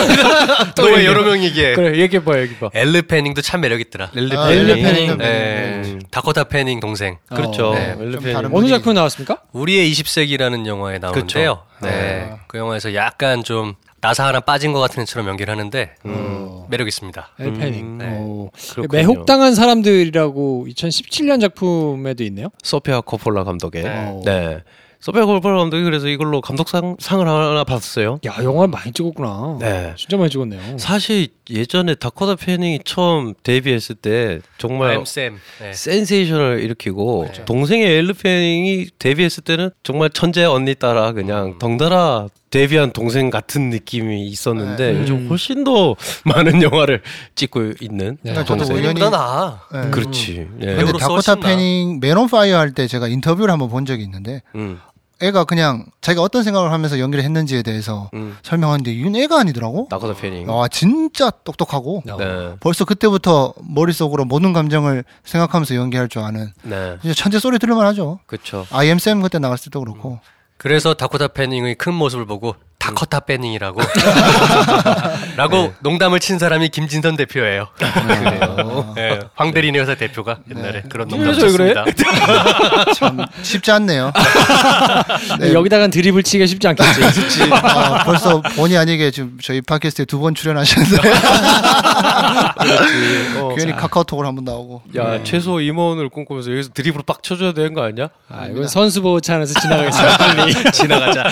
[0.76, 1.06] 또왜 얘기해.
[1.06, 1.74] 여러 명 얘기해?
[1.74, 2.70] 그래 얘기해 봐 얘기 봐.
[2.74, 4.10] 엘르 패닝도 참 매력 있더라.
[4.12, 4.82] 렐리 아, 패닝.
[4.82, 5.18] 패닝.
[5.18, 5.82] 네.
[5.84, 6.02] 음.
[6.10, 7.18] 다코타 패닝 동생.
[7.28, 7.70] 그렇죠.
[7.70, 7.96] 어, 네.
[7.98, 8.50] 엘리 좀 패닝.
[8.54, 8.68] 어느.
[8.68, 9.38] 작품 나왔습니까?
[9.52, 11.62] 우리의 20세기라는 영화에 나오는데요.
[11.82, 12.28] 네.
[12.32, 12.38] 아.
[12.46, 16.66] 그 영화에서 약간 좀 나사 하나 빠진 것 같은 애처럼 연기를 하는데 어.
[16.68, 17.28] 매력 있습니다.
[17.40, 17.98] 엘 패닝.
[17.98, 18.06] 네.
[18.10, 18.48] 어.
[18.90, 22.48] 매혹당한 사람들이라고 2017년 작품에도 있네요.
[22.62, 23.82] 소피아 코폴라 감독의.
[23.84, 24.20] 네.
[24.24, 24.58] 네.
[25.02, 28.20] 소피아 코폴라 감독이 그래서 이걸로 감독상 상을 하나 받았어요.
[28.24, 29.56] 야, 영화 많이 찍었구나.
[29.60, 29.94] 네.
[29.96, 30.78] 진짜 많이 찍었네요.
[30.78, 35.38] 사실 예전에 다코타 패닝이 처음 데뷔했을 때 정말 엠쌤.
[35.60, 35.72] 네.
[35.72, 37.44] 센세이션을 일으키고 네.
[37.44, 44.28] 동생의 엘르 패닝이 데뷔했을 때는 정말 천재 언니 따라 그냥 덩달아 데뷔한 동생 같은 느낌이
[44.28, 45.00] 있었는데 네.
[45.00, 45.26] 요즘 음.
[45.30, 45.96] 훨씬 더
[46.26, 47.02] 많은 영화를
[47.34, 48.34] 찍고 있는 네.
[48.34, 48.76] 저도 동생.
[48.76, 49.60] 우연히- 보다 나.
[49.82, 49.90] 네.
[49.90, 50.32] 그렇지.
[50.60, 50.66] 예.
[50.66, 51.34] 근데 배우로서 다코타.
[51.36, 54.78] 패닝 맨온 파이어 할 때 제가 인터뷰를 한번 본 적이 있는데 음,
[55.22, 58.36] 애가 그냥 자기가 어떤 생각을 하면서 연기를 했는지에 대해서 음.
[58.42, 59.86] 설명하는데 이건 애가 아니더라고.
[59.90, 60.48] 다코타 패닝.
[60.50, 62.16] 와 진짜 똑똑하고 어.
[62.16, 62.54] 네.
[62.60, 66.96] 벌써 그때부터 머릿속으로 모든 감정을 생각하면서 연기할 줄 아는 네.
[67.02, 68.18] 진짜 천재 소리 들을만 하죠.
[68.26, 68.66] 그렇죠.
[68.70, 70.18] 아이 엠 샘 그때 나갔을 때도 그렇고
[70.56, 73.80] 그래서 다코타 패닝의 큰 모습을 보고 다코타 패닝이라고
[75.36, 77.68] 라고 농담을 친 사람이 김진선 대표예요.
[77.78, 78.92] 그래요.
[78.96, 81.74] 네, 황대리네 회사 대표가 옛날에 그런 농담 그래서 그래?
[81.74, 82.92] 쳤습니다.
[82.94, 84.12] 참 쉽지 않네요.
[85.38, 85.52] 네.
[85.52, 87.44] 여기다가 드립을 치기가 쉽지 않겠지.
[87.52, 90.96] 아, 벌써 본의 아니게 지금 저희 팟캐스트에 두 번 출연하셨는데
[93.40, 93.54] 어.
[93.56, 98.08] 괜히 카카오톡을 한번 나오고 야 최소 임원을 꿈꾸면서 여기서 드립으로 빡 쳐줘야 되는 거 아니야?
[98.28, 100.16] 아, 이건 선수 보호차에서 지나가겠습니다.
[100.18, 100.54] 빨리.
[100.72, 101.24] 지나가자.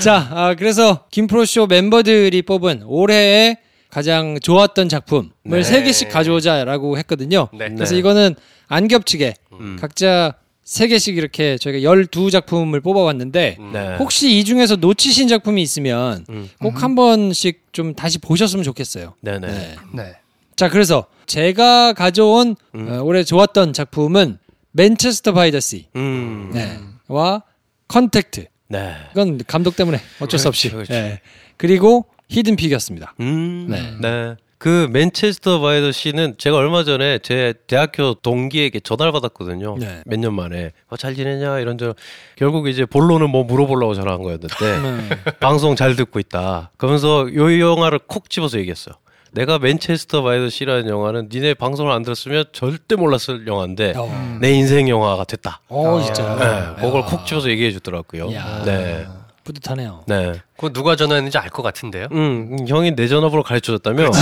[0.00, 0.75] 자, 아, 그래서
[1.10, 3.58] 김프로쇼 멤버들이 뽑은 올해의
[3.90, 5.62] 가장 좋았던 작품을 네.
[5.62, 7.48] 세 개씩 가져오자라고 했거든요.
[7.52, 7.68] 네.
[7.70, 7.98] 그래서 네.
[7.98, 8.34] 이거는
[8.68, 9.76] 안 겹치게 음.
[9.80, 13.96] 각자 세 개씩 이렇게 저희가 12작품을 뽑아왔는데 네.
[13.98, 16.50] 혹시 이 중에서 놓치신 작품이 있으면 음.
[16.60, 19.14] 꼭한 번씩 좀 다시 보셨으면 좋겠어요.
[19.20, 19.46] 네네.
[19.46, 19.76] 네.
[19.94, 20.12] 네.
[20.56, 22.88] 자, 그래서 제가 가져온 음.
[22.90, 24.38] 어, 올해 좋았던 작품은
[24.72, 25.86] 맨체스터 바이 더 시.
[25.94, 26.50] 음.
[26.52, 26.78] 네.
[27.08, 27.42] 와
[27.88, 28.46] 컨택트.
[28.68, 28.94] 네.
[29.12, 30.70] 이건 감독 때문에 어쩔 수 없이.
[30.70, 30.92] 그렇죠, 그렇죠.
[30.92, 31.20] 네.
[31.56, 33.14] 그리고 hidden pick이었습니다.
[33.20, 33.66] 음.
[33.68, 33.96] 네.
[34.00, 34.36] 네.
[34.58, 39.76] 그 맨체스터 바이 더 씨는 제가 얼마 전에 제 대학교 동기에게 전화를 받았거든요.
[39.78, 40.02] 네.
[40.06, 41.94] 몇년 만에 어, 잘 지내냐 이런 저
[42.36, 45.08] 결국 이제 본론은 뭐 물어보려고 전화한 거였는데 네.
[45.40, 46.70] 방송 잘 듣고 있다.
[46.78, 48.94] 그러면서 요 영화를 콕 집어서 얘기했어요.
[49.36, 54.50] 내가 맨체스터 바이 더 씨라는 영화는 니네 방송을 안 들었으면 절대 몰랐을 영화인데 어, 내
[54.52, 55.60] 인생 영화가 됐다.
[55.68, 56.38] 어 진짜요?
[56.38, 57.04] 네, 그걸 야.
[57.04, 58.32] 콕 집어서 얘기해 주더라고요.
[58.34, 58.62] 야.
[58.64, 59.06] 네.
[59.44, 60.04] 뿌듯하네요.
[60.08, 60.32] 네.
[60.56, 62.08] 그거 누가 전화했는지 알 것 같은데요.
[62.12, 64.10] 음, 형이 내 전화번호 가르쳐 줬다며?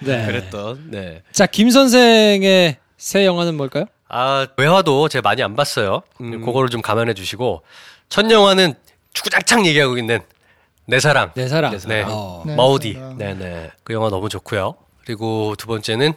[0.00, 0.26] 네.
[0.26, 0.90] 그랬던.
[0.90, 1.22] 네.
[1.32, 3.86] 자, 김 선생의 새 영화는 뭘까요?
[4.08, 6.02] 아 외화도 제가 많이 안 봤어요.
[6.20, 6.44] 음.
[6.44, 7.62] 그거를 좀 감안해 주시고
[8.08, 8.74] 첫 영화는
[9.12, 10.20] 주구장창 얘기하고 있는
[10.86, 11.32] 내 사랑.
[11.34, 11.72] 내 사랑.
[11.72, 12.06] 내 사랑.
[12.10, 12.42] 어.
[12.46, 12.94] 네, 마우디.
[12.94, 13.18] 사랑.
[13.18, 13.70] 네, 네.
[13.82, 14.74] 그 영화 너무 좋고요.
[15.04, 16.12] 그리고 두 번째는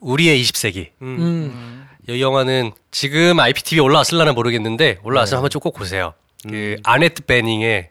[0.00, 0.90] 우리의 20세기.
[1.02, 1.86] 음.
[2.08, 5.36] 이 영화는 지금 IPTV 올라왔을라나 모르겠는데 올라왔으면 네.
[5.36, 6.14] 한번 좀꼭 보세요.
[6.48, 6.76] 그 음.
[6.82, 7.90] 아네트 베닝의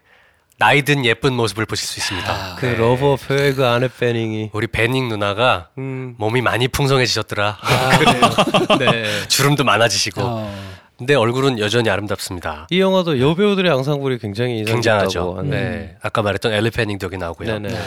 [0.57, 2.29] 나이 든 예쁜 모습을 보실 수 있습니다.
[2.29, 6.15] 아, 그 러브 어페어의 그 아네트 베닝이 우리 베닝 누나가 음.
[6.17, 7.57] 몸이 많이 풍성해지셨더라.
[7.61, 9.05] 아, 네.
[9.29, 10.21] 주름도 많아지시고.
[10.21, 10.78] 어.
[10.99, 12.67] 근데 얼굴은 여전히 아름답습니다.
[12.69, 15.43] 이 영화도 여배우들의 앙상블이 굉장히 굉장하죠.
[15.45, 15.95] 네.
[16.01, 17.47] 아까 말했던 엘리 패닝도 여기 나오고요.
[17.47, 17.69] 네네.
[17.69, 17.79] 네.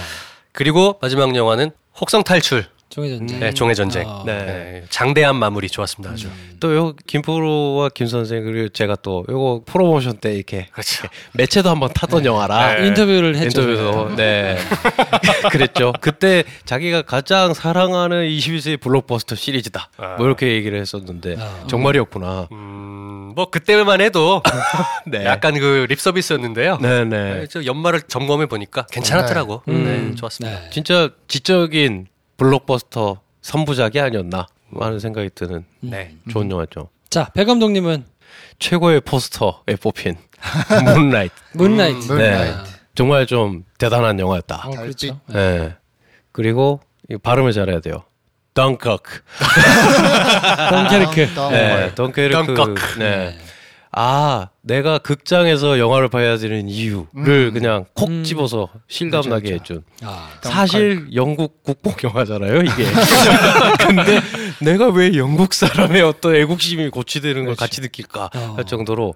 [0.53, 2.65] 그리고 마지막 영화는 혹성 탈출.
[2.93, 3.41] 종의 전쟁.
[3.41, 4.07] 네, 종의 전쟁.
[4.07, 4.23] 아.
[4.27, 4.39] 네.
[4.45, 6.13] 네, 장대한 마무리 좋았습니다.
[6.13, 6.29] 아주.
[6.61, 11.09] 또요 김프로와 김 선생 그리고 제가 또 요거 프로모션 때 이렇게 그렇죠.
[11.33, 12.89] 매체도 한번 타던 영화라 네.
[12.89, 13.63] 인터뷰를 했죠.
[13.63, 14.59] 인터뷰도 네
[15.51, 15.95] 그랬죠.
[16.03, 19.89] 그때 자기가 가장 사랑하는 21세기 블록버스터 시리즈다.
[19.97, 20.17] 아.
[20.19, 21.65] 뭐 이렇게 얘기를 했었는데 아.
[21.69, 22.49] 정말이었구나.
[22.53, 24.43] 음, 뭐 그때만 해도
[25.07, 25.25] 네.
[25.25, 26.77] 약간 그 립 서비스였는데요.
[26.79, 27.09] 네네.
[27.09, 29.63] 네, 저 연말을 점검해 보니까 괜찮았더라고.
[29.67, 29.73] 네.
[29.75, 30.09] 음.
[30.11, 30.61] 네, 좋았습니다.
[30.61, 30.71] 네.
[30.71, 32.07] 진짜 지적인
[32.47, 34.47] 블록버스터 선부작이 아니었나
[34.79, 36.17] 하는 생각이 드는 네.
[36.31, 36.89] 좋은 영화죠.
[37.09, 38.05] 자, 배 감독님은
[38.59, 40.17] 최고의 포스터에 뽑힌
[40.95, 41.35] 문라이트.
[41.55, 42.13] 문라이트.
[42.15, 42.53] 네.
[42.95, 44.63] 정말 좀 대단한 영화였다.
[44.67, 45.21] 어, 그렇죠.
[45.29, 45.75] 네.
[46.33, 48.03] 그리고 이 발음을 잘해야 돼요.
[48.55, 49.21] 덩커크.
[50.71, 51.29] 덩케르크.
[51.51, 52.55] 네, 덩케르크.
[52.55, 52.99] 덩커크.
[52.99, 53.39] 네.
[53.95, 58.25] 아, 내가 극장에서 영화를 봐야 되는 이유를 그냥 콕 음.
[58.25, 59.85] 집어서 실감나게 그렇죠, 해준.
[60.03, 62.85] 아, 사실 영국 국뽕 영화잖아요, 이게.
[63.87, 64.21] 근데
[64.63, 68.55] 내가 왜 영국 사람의 어떤 애국심이 고취되는 걸 같이 느낄까 어.
[68.57, 69.15] 할 정도로.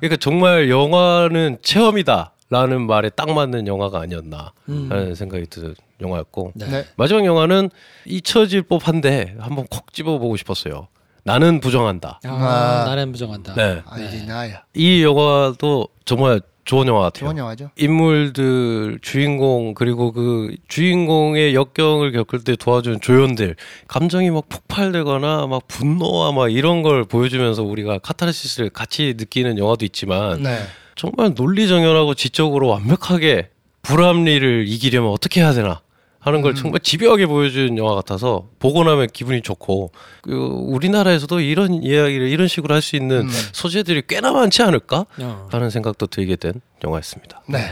[0.00, 2.34] 그러니까 정말 영화는 체험이다.
[2.50, 4.88] 라는 말에 딱 맞는 영화가 아니었나 음.
[4.90, 6.66] 하는 생각이 드는 영화였고 네.
[6.66, 6.86] 네.
[6.96, 7.68] 마지막 영화는
[8.06, 10.88] 잊혀질 법한데 한번 콕 집어보고 싶었어요.
[11.28, 12.20] 나는 부정한다.
[12.24, 12.84] 아, 아.
[12.86, 13.54] 나는 부정한다.
[13.54, 13.82] 네.
[13.86, 14.62] 아이디나야.
[14.74, 17.26] 이 영화도 정말 좋은 영화 같아요.
[17.26, 17.70] 좋은 영화죠.
[17.76, 23.56] 인물들, 주인공 그리고 그 주인공의 역경을 겪을 때 도와준 조연들
[23.88, 30.42] 감정이 막 폭발되거나 막 분노와 막 이런 걸 보여주면서 우리가 카타르시스를 같이 느끼는 영화도 있지만
[30.42, 30.58] 네.
[30.94, 33.48] 정말 논리정연하고 지적으로 완벽하게
[33.82, 35.80] 불합리를 이기려면 어떻게 해야 되나
[36.20, 39.92] 하는 걸 정말 집요하게 보여준 영화 같아서 보고 나면 기분이 좋고
[40.22, 43.28] 그 우리나라에서도 이런 이야기를 이런 식으로 할 수 있는 음.
[43.52, 45.48] 소재들이 꽤나 많지 않을까 어.
[45.50, 46.54] 하는 생각도 들게 된
[46.84, 47.42] 영화였습니다.
[47.48, 47.70] 네.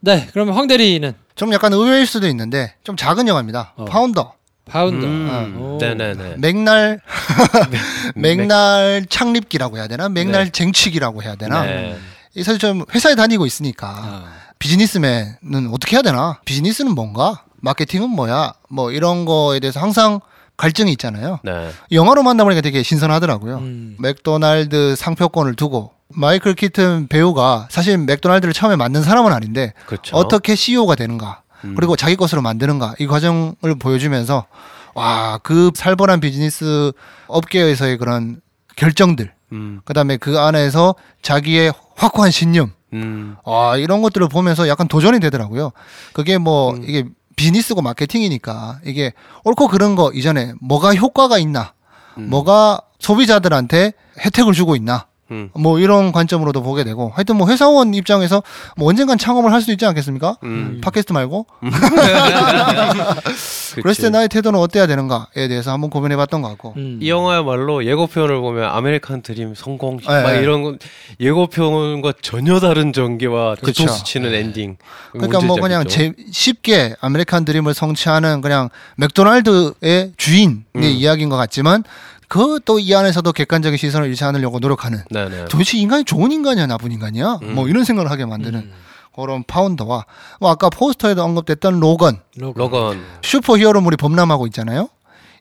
[0.00, 3.74] 네, 그러면 황 대리는 좀 약간 의외일 수도 있는데 좀 작은 영화입니다.
[3.76, 3.84] 어.
[3.84, 4.34] 파운더.
[4.66, 5.06] 파운더.
[5.06, 5.78] 음, 오.
[5.80, 6.36] 네네네.
[6.38, 7.00] 맥날
[8.14, 10.08] 맥날 창립기라고 해야 되나?
[10.08, 11.64] 맥날 쟁취기라고 해야 되나?
[11.64, 11.96] 네.
[12.34, 14.32] 이 사실 좀 회사에 다니고 있으니까 아.
[14.58, 16.40] 비즈니스맨은 어떻게 해야 되나?
[16.44, 17.44] 비즈니스는 뭔가?
[17.60, 18.52] 마케팅은 뭐야?
[18.68, 20.20] 뭐 이런 거에 대해서 항상
[20.56, 21.38] 갈증이 있잖아요.
[21.42, 21.70] 네.
[21.90, 23.56] 영화로 만나보니까 되게 신선하더라고요.
[23.58, 23.96] 음.
[23.98, 30.16] 맥도날드 상표권을 두고 마이클 키튼 배우가 사실 맥도날드를 처음에 만든 사람은 아닌데 그렇죠.
[30.16, 31.74] 어떻게 CEO가 되는가 음.
[31.76, 34.46] 그리고 자기 것으로 만드는가 이 과정을 보여주면서
[34.94, 36.92] 와 그 살벌한 비즈니스
[37.28, 38.40] 업계에서의 그런
[38.76, 39.80] 결정들 음.
[39.84, 43.36] 그다음에 그 안에서 자기의 확고한 신념 음.
[43.46, 45.70] 아 이런 것들을 보면서 약간 도전이 되더라고요.
[46.12, 46.82] 그게 뭐 음.
[46.86, 47.04] 이게
[47.40, 49.14] 비즈니스고 마케팅이니까 이게
[49.44, 51.72] 옳고 그른 거 이전에 뭐가 효과가 있나,
[52.18, 52.28] 음.
[52.28, 55.50] 뭐가 소비자들한테 혜택을 주고 있나, 음.
[55.54, 58.42] 뭐 이런 관점으로도 보게 되고 하여튼 뭐 회사원 입장에서
[58.76, 60.36] 뭐 언젠간 창업을 할 수도 있지 않겠습니까?
[60.42, 60.80] 음.
[60.82, 61.46] 팟캐스트 말고.
[63.82, 66.98] 그랬을 때 나의 태도는 어때야 되는가에 대해서 한번 고민해봤던 것 같고 음.
[67.00, 70.22] 이 영화야말로 예고편을 보면 아메리칸 드림 성공 네.
[70.22, 70.76] 막 이런 거
[71.20, 73.56] 예고편과 전혀 다른 전개와.
[73.56, 74.76] 뒤통수 치는 엔딩.
[75.12, 80.82] 그러니까 뭐 그냥 제, 쉽게 아메리칸 드림을 성취하는 그냥 맥도날드의 주인의 음.
[80.82, 81.84] 이야기인 것 같지만
[82.30, 85.46] 그 또 이 안에서도 객관적인 시선을 잃지 않으려고 노력하는 네네.
[85.46, 87.54] 도대체 인간이 좋은 인간이야 나쁜 인간이야 음.
[87.56, 88.70] 뭐 이런 생각을 하게 만드는
[89.14, 90.06] 그런 파운더와
[90.38, 93.02] 뭐 아까 포스터에도 언급됐던 로건 로건.
[93.22, 94.88] 슈퍼히어로물이 범람하고 있잖아요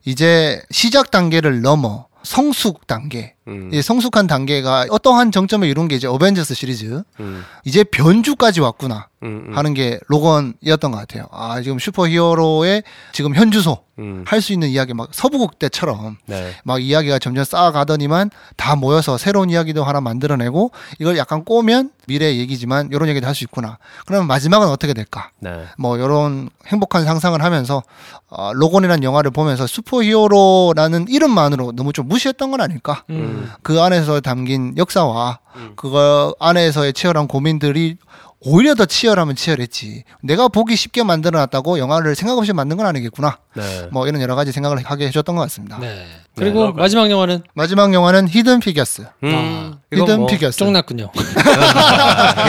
[0.05, 3.69] 이제 시작 단계를 넘어 성숙 단계 음.
[3.73, 7.43] 이 성숙한 단계가 어떠한 정점에 이룬 게 이제 어벤져스 시리즈 음.
[7.65, 9.47] 이제 변주까지 왔구나 음.
[9.49, 9.57] 음.
[9.57, 11.25] 하는 게 로건이었던 것 같아요.
[11.31, 14.23] 아 지금 슈퍼히어로의 지금 현주소 음.
[14.25, 16.53] 할수 있는 이야기 막 서부국 때처럼 네.
[16.63, 22.89] 막 이야기가 점점 쌓아가더니만 다 모여서 새로운 이야기도 하나 만들어내고 이걸 약간 꼬면 미래 얘기지만
[22.93, 23.77] 이런 얘기도 할 수 있구나.
[24.05, 25.31] 그러면 마지막은 어떻게 될까?
[25.39, 25.65] 네.
[25.77, 27.83] 뭐 이런 행복한 상상을 하면서
[28.29, 33.03] 어, 로건이라는 영화를 보면서 슈퍼히어로라는 이름만으로 너무 좀 무시했던 건 아닐까?
[33.09, 33.38] 음.
[33.63, 35.73] 그 안에서 담긴 역사와 음.
[35.75, 37.97] 그거 안에서의 치열한 고민들이
[38.41, 40.03] 오히려 더 치열하면 치열했지.
[40.21, 43.37] 내가 보기 쉽게 만들어놨다고 영화를 생각 없이 만든 건 아니겠구나.
[43.55, 43.87] 네.
[43.91, 45.77] 뭐 이런 여러 가지 생각을 하게 해줬던 것 같습니다.
[45.79, 46.05] 네.
[46.35, 49.07] 그리고 마지막 영화는 마지막 영화는 히든 피겨스.
[49.23, 49.75] 음.
[49.91, 50.57] 히든 피겨스.
[50.57, 51.11] 쫑났군요.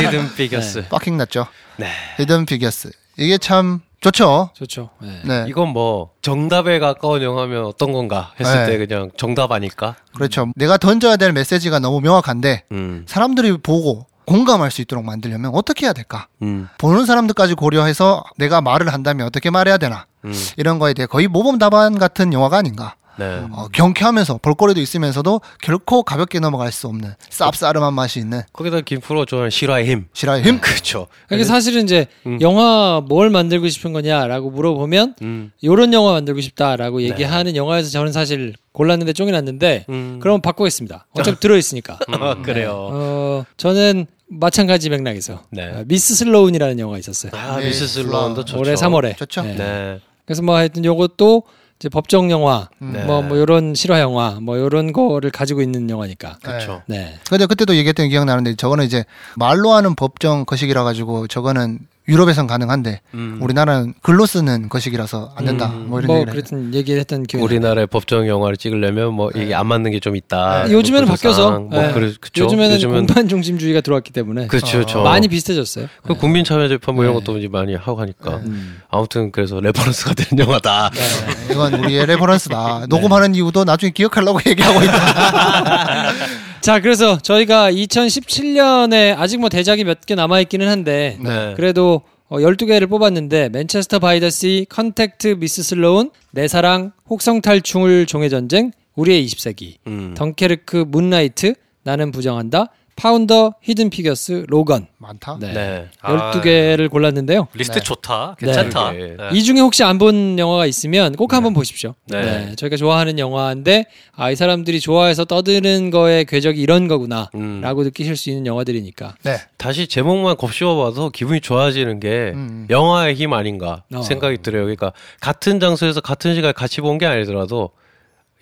[0.01, 0.88] 히든 피겨스.
[0.88, 1.47] 빡킹 났죠.
[1.76, 1.88] 네.
[2.18, 2.93] 히든 피겨스.
[3.18, 4.51] 이게 참 좋죠.
[4.55, 4.90] 좋죠.
[5.01, 5.20] 네.
[5.24, 5.44] 네.
[5.48, 8.66] 이건 뭐 정답에 가까운 영화면 어떤 건가 했을 네.
[8.66, 9.94] 때 그냥 정답 아닐까?
[10.14, 10.46] 그렇죠.
[10.57, 13.05] 내가 던져야 될 메시지가 너무 명확한데 음.
[13.07, 16.28] 사람들이 보고 공감할 수 있도록 만들려면 어떻게 해야 될까?
[16.40, 16.68] 음.
[16.78, 20.07] 보는 사람들까지 고려해서 내가 말을 한다면 어떻게 말해야 되나?
[20.24, 20.32] 음.
[20.57, 22.94] 이런 거에 대해 거의 모범 답안 같은 영화가 아닌가?
[23.18, 23.42] 네.
[23.52, 28.42] 어, 경쾌하면서 볼거리도 있으면서도 결코 가볍게 넘어갈 수 없는 쌉싸름한 맛이 있는.
[28.52, 30.06] 거기다 김프로 좋아하는 실화의 힘.
[30.12, 30.61] 실화의 힘.
[30.61, 31.06] 그렇죠.
[31.28, 32.38] 그러니까 사실은 이제 음.
[32.40, 35.52] 영화 뭘 만들고 싶은 거냐라고 물어보면 음.
[35.62, 37.08] 요런 영화 만들고 싶다라고 네.
[37.11, 40.18] 얘기하는 영화에서 저는 사실 골랐는데 쫑이 났는데 음.
[40.22, 41.06] 그럼 바꾸겠습니다.
[41.12, 41.98] 어차피 들어 있으니까.
[42.08, 42.88] 아, 그래요.
[42.90, 45.64] 어, 저는 마찬가지 맥락에서 네.
[45.66, 47.32] 어, 미스 슬로운이라는 영화가 있었어요.
[47.34, 47.66] 아, 네.
[47.66, 48.61] 미스 슬로운도 좋죠.
[48.61, 49.16] 올해 3월에.
[49.16, 49.42] 좋죠.
[49.42, 49.54] 네.
[49.56, 50.00] 네.
[50.24, 51.42] 그래서 뭐 하여튼 요것도
[51.81, 52.93] 이제 법정 영화, 음.
[52.93, 53.05] 네.
[53.05, 56.37] 뭐, 뭐, 요런 실화 영화, 뭐, 요런 거를 가지고 있는 영화니까.
[56.43, 56.83] 그렇죠.
[56.87, 57.18] 네.
[57.31, 59.05] 근데 그때도 얘기했던 기억나는데, 저거는 이제
[59.37, 61.78] 말로 하는 법정 거식이라 가지고, 저거는
[62.11, 63.38] 유럽에선 가능한데 음.
[63.40, 65.66] 우리나라는 글로 쓰는 것이라서 안 된다.
[65.72, 65.86] 음.
[65.88, 69.54] 뭐 이런 뭐 그랬던 얘기를 했던 기억이 우리나라의 법정 영화를 찍으려면 뭐 이게 네.
[69.54, 70.64] 안 맞는 게 좀 있다.
[70.64, 70.72] 네.
[70.72, 71.92] 요즘에는 바뀌어서 뭐 네.
[71.92, 75.02] 그래, 요즘에는, 요즘은 공판 중심주의가 들어왔기 때문에 그렇죠, 어.
[75.04, 75.86] 많이 비슷해졌어요.
[76.06, 77.20] 그 국민 참여 재판 뭐 이런 네.
[77.22, 78.80] 것도 이제 많이 하고 하니까 음.
[78.90, 80.90] 아무튼 그래서 reference가 되는 영화다.
[80.90, 81.52] 네.
[81.52, 82.86] 이건 우리의 reference다.
[82.88, 86.12] 녹음하는 이유도 나중에 기억하려고 얘기하고 있다.
[86.61, 91.54] 자, 그래서 저희가 2017년에 아직 뭐 대작이 몇 개 남아 있기는 한데 네.
[91.56, 98.07] 그래도 어, 12개를 뽑았는데 맨체스터 바이 더 씨, 컨택트 미스 슬로운, 내 사랑, 혹성 탈출
[98.06, 100.14] 종의 전쟁, 우리의 20세기, 음.
[100.16, 102.66] 덩케르크 문라이트, 나는 부정한다,
[103.01, 104.86] 파운더, 히든 피겨스, 로건.
[104.98, 105.38] 많다.
[105.40, 105.53] 네.
[105.55, 105.88] 네.
[106.03, 107.48] 12개를 아, 골랐는데요.
[107.55, 107.80] 리스트 네.
[107.80, 108.36] 좋다.
[108.38, 108.92] 괜찮다.
[108.92, 109.16] 네.
[109.16, 109.28] 네.
[109.32, 111.55] 이 중에 혹시 안 본 영화가 있으면 꼭 한번 네.
[111.55, 111.94] 보십시오.
[112.07, 112.20] 네.
[112.20, 112.55] 네.
[112.57, 113.86] 저희가 좋아하는 영화인데
[114.16, 117.30] 아, 이 사람들이 좋아해서 떠드는 거의 궤적이 이런 거구나.
[117.34, 117.61] 음.
[117.62, 119.14] 라고 느끼실 수 있는 영화들이니까.
[119.22, 119.38] 네.
[119.57, 122.66] 다시 제목만 곱씹어봐도 기분이 좋아지는 게 음.
[122.68, 124.03] 영화의 힘 아닌가 어.
[124.03, 124.62] 생각이 들어요.
[124.64, 127.70] 그러니까 같은 장소에서 같은 시간에 같이 본 게 아니더라도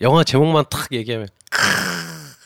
[0.00, 1.28] 영화 제목만 탁 얘기하면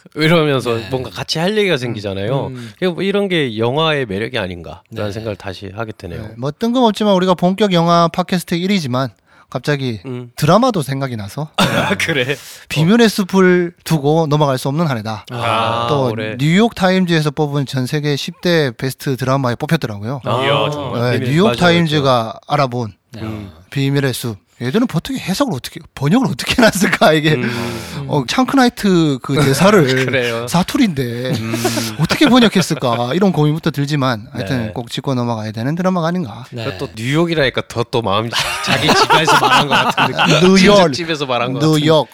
[0.14, 0.88] 이러면서 네.
[0.90, 2.46] 뭔가 같이 할 얘기가 생기잖아요.
[2.48, 2.72] 음.
[2.94, 5.12] 뭐 이런 게 영화의 매력이 아닌가라는 네.
[5.12, 6.22] 생각을 다시 하게 되네요.
[6.22, 6.34] 네.
[6.36, 9.11] 뭐 뜬금없지만 우리가 본격 영화 팟캐스트 1위지만
[9.50, 10.30] 갑자기 음.
[10.34, 12.36] 드라마도 생각이 나서 아, 그래
[12.70, 15.26] 비밀의 숲을 두고 넘어갈 수 없는 한 해다.
[15.30, 16.36] 아, 또 올해.
[16.38, 20.22] 뉴욕 타임즈에서 뽑은 전 세계 10대 베스트 드라마에 뽑혔더라고요.
[20.24, 23.50] 아, 네, 뉴욕 타임즈가 알아본 음.
[23.70, 28.04] 비밀의 숲 예전에 보통 해석을 어떻게 번역을 어떻게 해놨을까 이게 음.
[28.08, 31.54] 어, 창크나이트 그 대사를 사투리인데 음.
[32.00, 34.72] 어떻게 번역했을까 이런 고민부터 들지만 하여튼 네.
[34.72, 36.44] 꼭 짚고 넘어가야 되는 드라마가 아닌가.
[36.50, 36.76] 네.
[36.78, 38.30] 또 뉴욕이라니까 더 또 마음이
[38.64, 40.54] 자기 집에서 말한 것 같은 느낌.
[40.54, 42.08] 뉴욕 집에서 말한 것 뉴욕.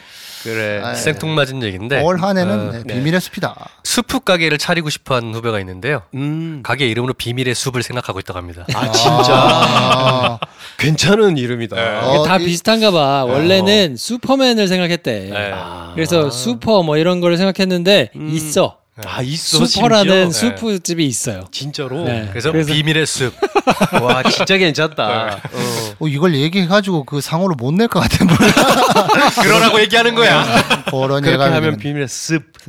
[0.49, 3.69] 그래 아, 생뚱맞은 얘기인데 올 한해는 어, 네, 비밀의 숲이다.
[3.85, 6.03] 수프 가게를 차리고 싶어하는 후배가 있는데요.
[6.15, 6.61] 음.
[6.63, 8.65] 가게 이름으로 비밀의 숲을 생각하고 있다고 합니다.
[8.75, 10.39] 아 진짜 아.
[10.79, 11.77] 괜찮은 이름이다.
[11.77, 11.83] 네.
[12.07, 13.25] 어, 다 비슷한가 봐.
[13.25, 13.27] 어.
[13.27, 15.31] 원래는 슈퍼맨을 생각했대.
[15.31, 15.55] 네.
[15.95, 16.31] 그래서 아.
[16.31, 18.29] 슈퍼 뭐 이런 걸 생각했는데 음.
[18.31, 18.79] 있어.
[19.07, 20.57] 아 있어 슈퍼라는 심지어?
[20.57, 21.45] 수프집이 있어요.
[21.53, 22.05] 진짜로.
[22.05, 22.27] 네.
[22.31, 23.33] 그래서, 그래서, 비밀의 숲.
[24.03, 25.07] 와 진짜 괜찮다.
[25.27, 25.59] 네.
[25.59, 25.95] 어.
[26.01, 28.27] 어, 이걸 얘기해가지고 그 상호를 못 낼 것 같은
[29.43, 30.45] 그러라고 얘기하는 거야.
[30.91, 32.43] 그런 그렇게 하면 비밀의 숲.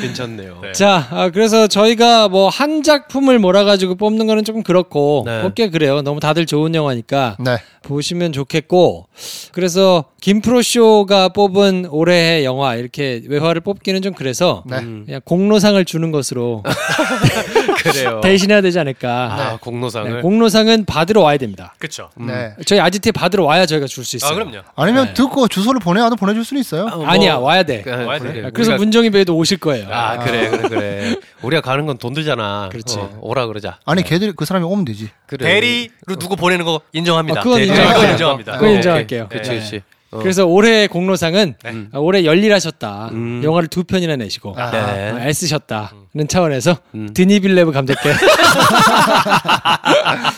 [0.00, 0.58] 괜찮네요.
[0.62, 0.72] 네.
[0.72, 5.42] 자, 아, 그래서 저희가 뭐 한 작품을 몰아가지고 뽑는 거는 조금 그렇고 네.
[5.42, 6.02] 뽑게 그래요.
[6.02, 7.56] 너무 다들 좋은 영화니까 네.
[7.82, 9.08] 보시면 좋겠고
[9.52, 14.33] 그래서 김프로 쇼가 뽑은 올해의 영화 이렇게 외화를 뽑기는 좀 그래서
[14.66, 14.76] 네.
[14.76, 16.62] 그냥 공로상을 주는 것으로
[17.82, 18.20] 그래요.
[18.22, 19.08] 대신해야 되지 않을까.
[19.32, 19.58] 아, 네.
[19.60, 20.14] 공로상을.
[20.16, 21.74] 네, 공로상은 받으러 와야 됩니다.
[21.78, 22.10] 그렇죠.
[22.20, 22.26] 음.
[22.26, 22.54] 네.
[22.66, 24.30] 저희 아지트에 받으러 와야 저희가 줄 수 있어요.
[24.30, 24.58] 아, 그럼요.
[24.76, 25.14] 아니면 네.
[25.14, 26.86] 듣고 주소를 보내와도 보내줄 수는 있어요.
[26.86, 27.80] 아, 뭐, 아니야, 와야 돼.
[27.82, 28.32] 그, 와야 돼.
[28.32, 28.50] 그래.
[28.52, 28.76] 그래서 우리가...
[28.76, 29.88] 문정이 배도 오실 거예요.
[29.90, 31.16] 아, 그래, 그래, 그래.
[31.42, 32.68] 우리가 가는 건 돈 들잖아.
[32.72, 32.98] 그렇지.
[32.98, 33.78] 어, 오라 그러자.
[33.86, 34.08] 아니, 네.
[34.08, 35.08] 걔들 그 사람이 오면 되지.
[35.26, 35.44] 그래.
[35.46, 37.40] 대리로 누구 보내는 거 인정합니다.
[37.40, 38.52] 아, 그건 인정합니다.
[38.58, 39.28] 그건 인정할게요.
[39.28, 39.82] 그렇지, 그렇지.
[40.14, 40.18] 어.
[40.20, 41.70] 그래서 올해 공로상은 네.
[41.70, 41.90] 음.
[41.94, 43.08] 올해 열일하셨다.
[43.12, 43.42] 음.
[43.44, 44.70] 영화를 두 편이나 내시고 아.
[44.70, 45.10] 네.
[45.10, 46.26] 어, 애쓰셨다는 음.
[46.28, 47.12] 차원에서 음.
[47.12, 48.00] 드니빌레브 감독께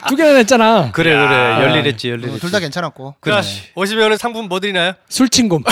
[0.09, 0.91] 두 개나 냈잖아.
[0.93, 2.37] 그래 그래 열일했지 열일했지.
[2.37, 3.17] 어, 둘다 괜찮았고.
[3.21, 3.41] 그래.
[3.75, 4.93] 오시면은 상품 뭐 드리나요?
[5.09, 5.63] 술친금.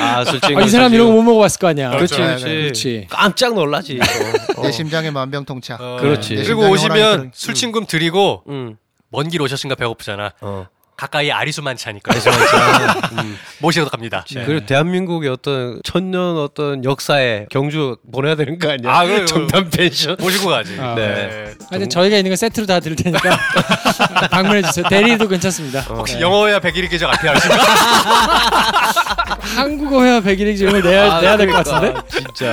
[0.00, 0.58] 아 술친금.
[0.58, 1.90] 아, 이 사람 이런 거 못 먹어봤을 거 아니야.
[1.90, 2.44] 그렇지 그렇지.
[2.44, 3.06] 그렇지.
[3.08, 3.98] 깜짝 놀라지.
[4.58, 4.62] 어.
[4.62, 5.80] 내 심장에 만병통치약.
[5.80, 5.96] 어.
[6.00, 6.34] 그렇지.
[6.36, 8.76] 그리고 오시면 술친금 드리고 음.
[9.10, 10.32] 먼길 오셨으니까 배고프잖아.
[10.42, 10.66] 어.
[10.96, 12.14] 가까이 아리수만 차니까
[13.22, 14.24] 음, 모시고 갑니다.
[14.32, 14.44] 네.
[14.46, 18.90] 그리고 대한민국의 어떤 천년 어떤 역사에 경주 보내야 되는 거 아니야?
[18.90, 20.74] 아, 정단 펜션 모시고 가지.
[20.80, 21.06] 아, 네.
[21.06, 21.54] 네.
[21.70, 23.20] 아니 저희가 있는 건 세트로 다 드릴 테니까
[24.30, 24.84] 방문해 주세요.
[24.88, 25.80] 대리도 괜찮습니다.
[25.80, 27.60] 혹시 영어 회화 101일 계정 앞에 하시나요?
[29.56, 31.92] 한국어 회화 101일 기준을 내야 아, 내야 될것 그러니까.
[31.92, 32.18] 같은데.
[32.34, 32.46] 진짜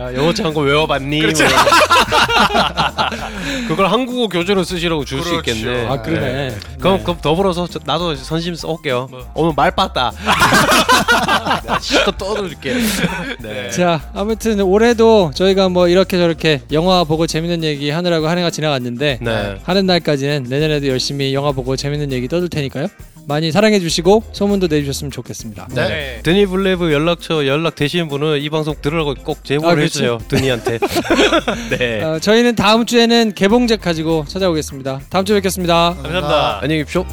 [0.00, 1.20] 야, 영어 창고 외워봤니?
[1.20, 1.44] 그렇죠.
[1.44, 1.52] 뭐.
[3.68, 5.50] 그걸 한국어 교재로 쓰시라고 줄 수 그렇죠.
[5.50, 5.86] 있겠네.
[5.88, 6.32] 아, 그러네.
[6.32, 6.56] 네.
[6.78, 7.02] 그럼 네.
[7.02, 9.08] 그럼 더불어서 저- 나도 선심 써올게요.
[9.34, 10.12] 오늘 말 빻다.
[11.62, 12.74] 내가 실컷 떠들게.
[13.40, 13.70] 네.
[13.74, 19.18] 자, 아무튼 올해도 저희가 뭐 이렇게 저렇게 영화 보고 재밌는 얘기 하느라고 한 해가 지나갔는데
[19.20, 19.56] 네.
[19.64, 22.88] 하는 날까지는 내년에도 열심히 영화 보고 재밌는 얘기 떠들 테니까요.
[23.28, 25.68] 많이 사랑해 주시고 소문도 내주셨으면 좋겠습니다.
[25.74, 26.20] 네.
[26.22, 29.82] 드니 블레브 연락처 연락 되시는 분은 이 방송 들으라고 꼭 제보를 아.
[29.82, 30.18] 해주세요.
[30.28, 30.78] 드니한테.
[31.76, 32.02] 네.
[32.02, 35.00] 어, 저희는 다음 주에는 개봉작 가지고 찾아오겠습니다.
[35.10, 35.96] 다음 주에 뵙겠습니다.
[36.02, 36.60] 감사합니다.
[36.62, 37.04] 안녕히 계십시오.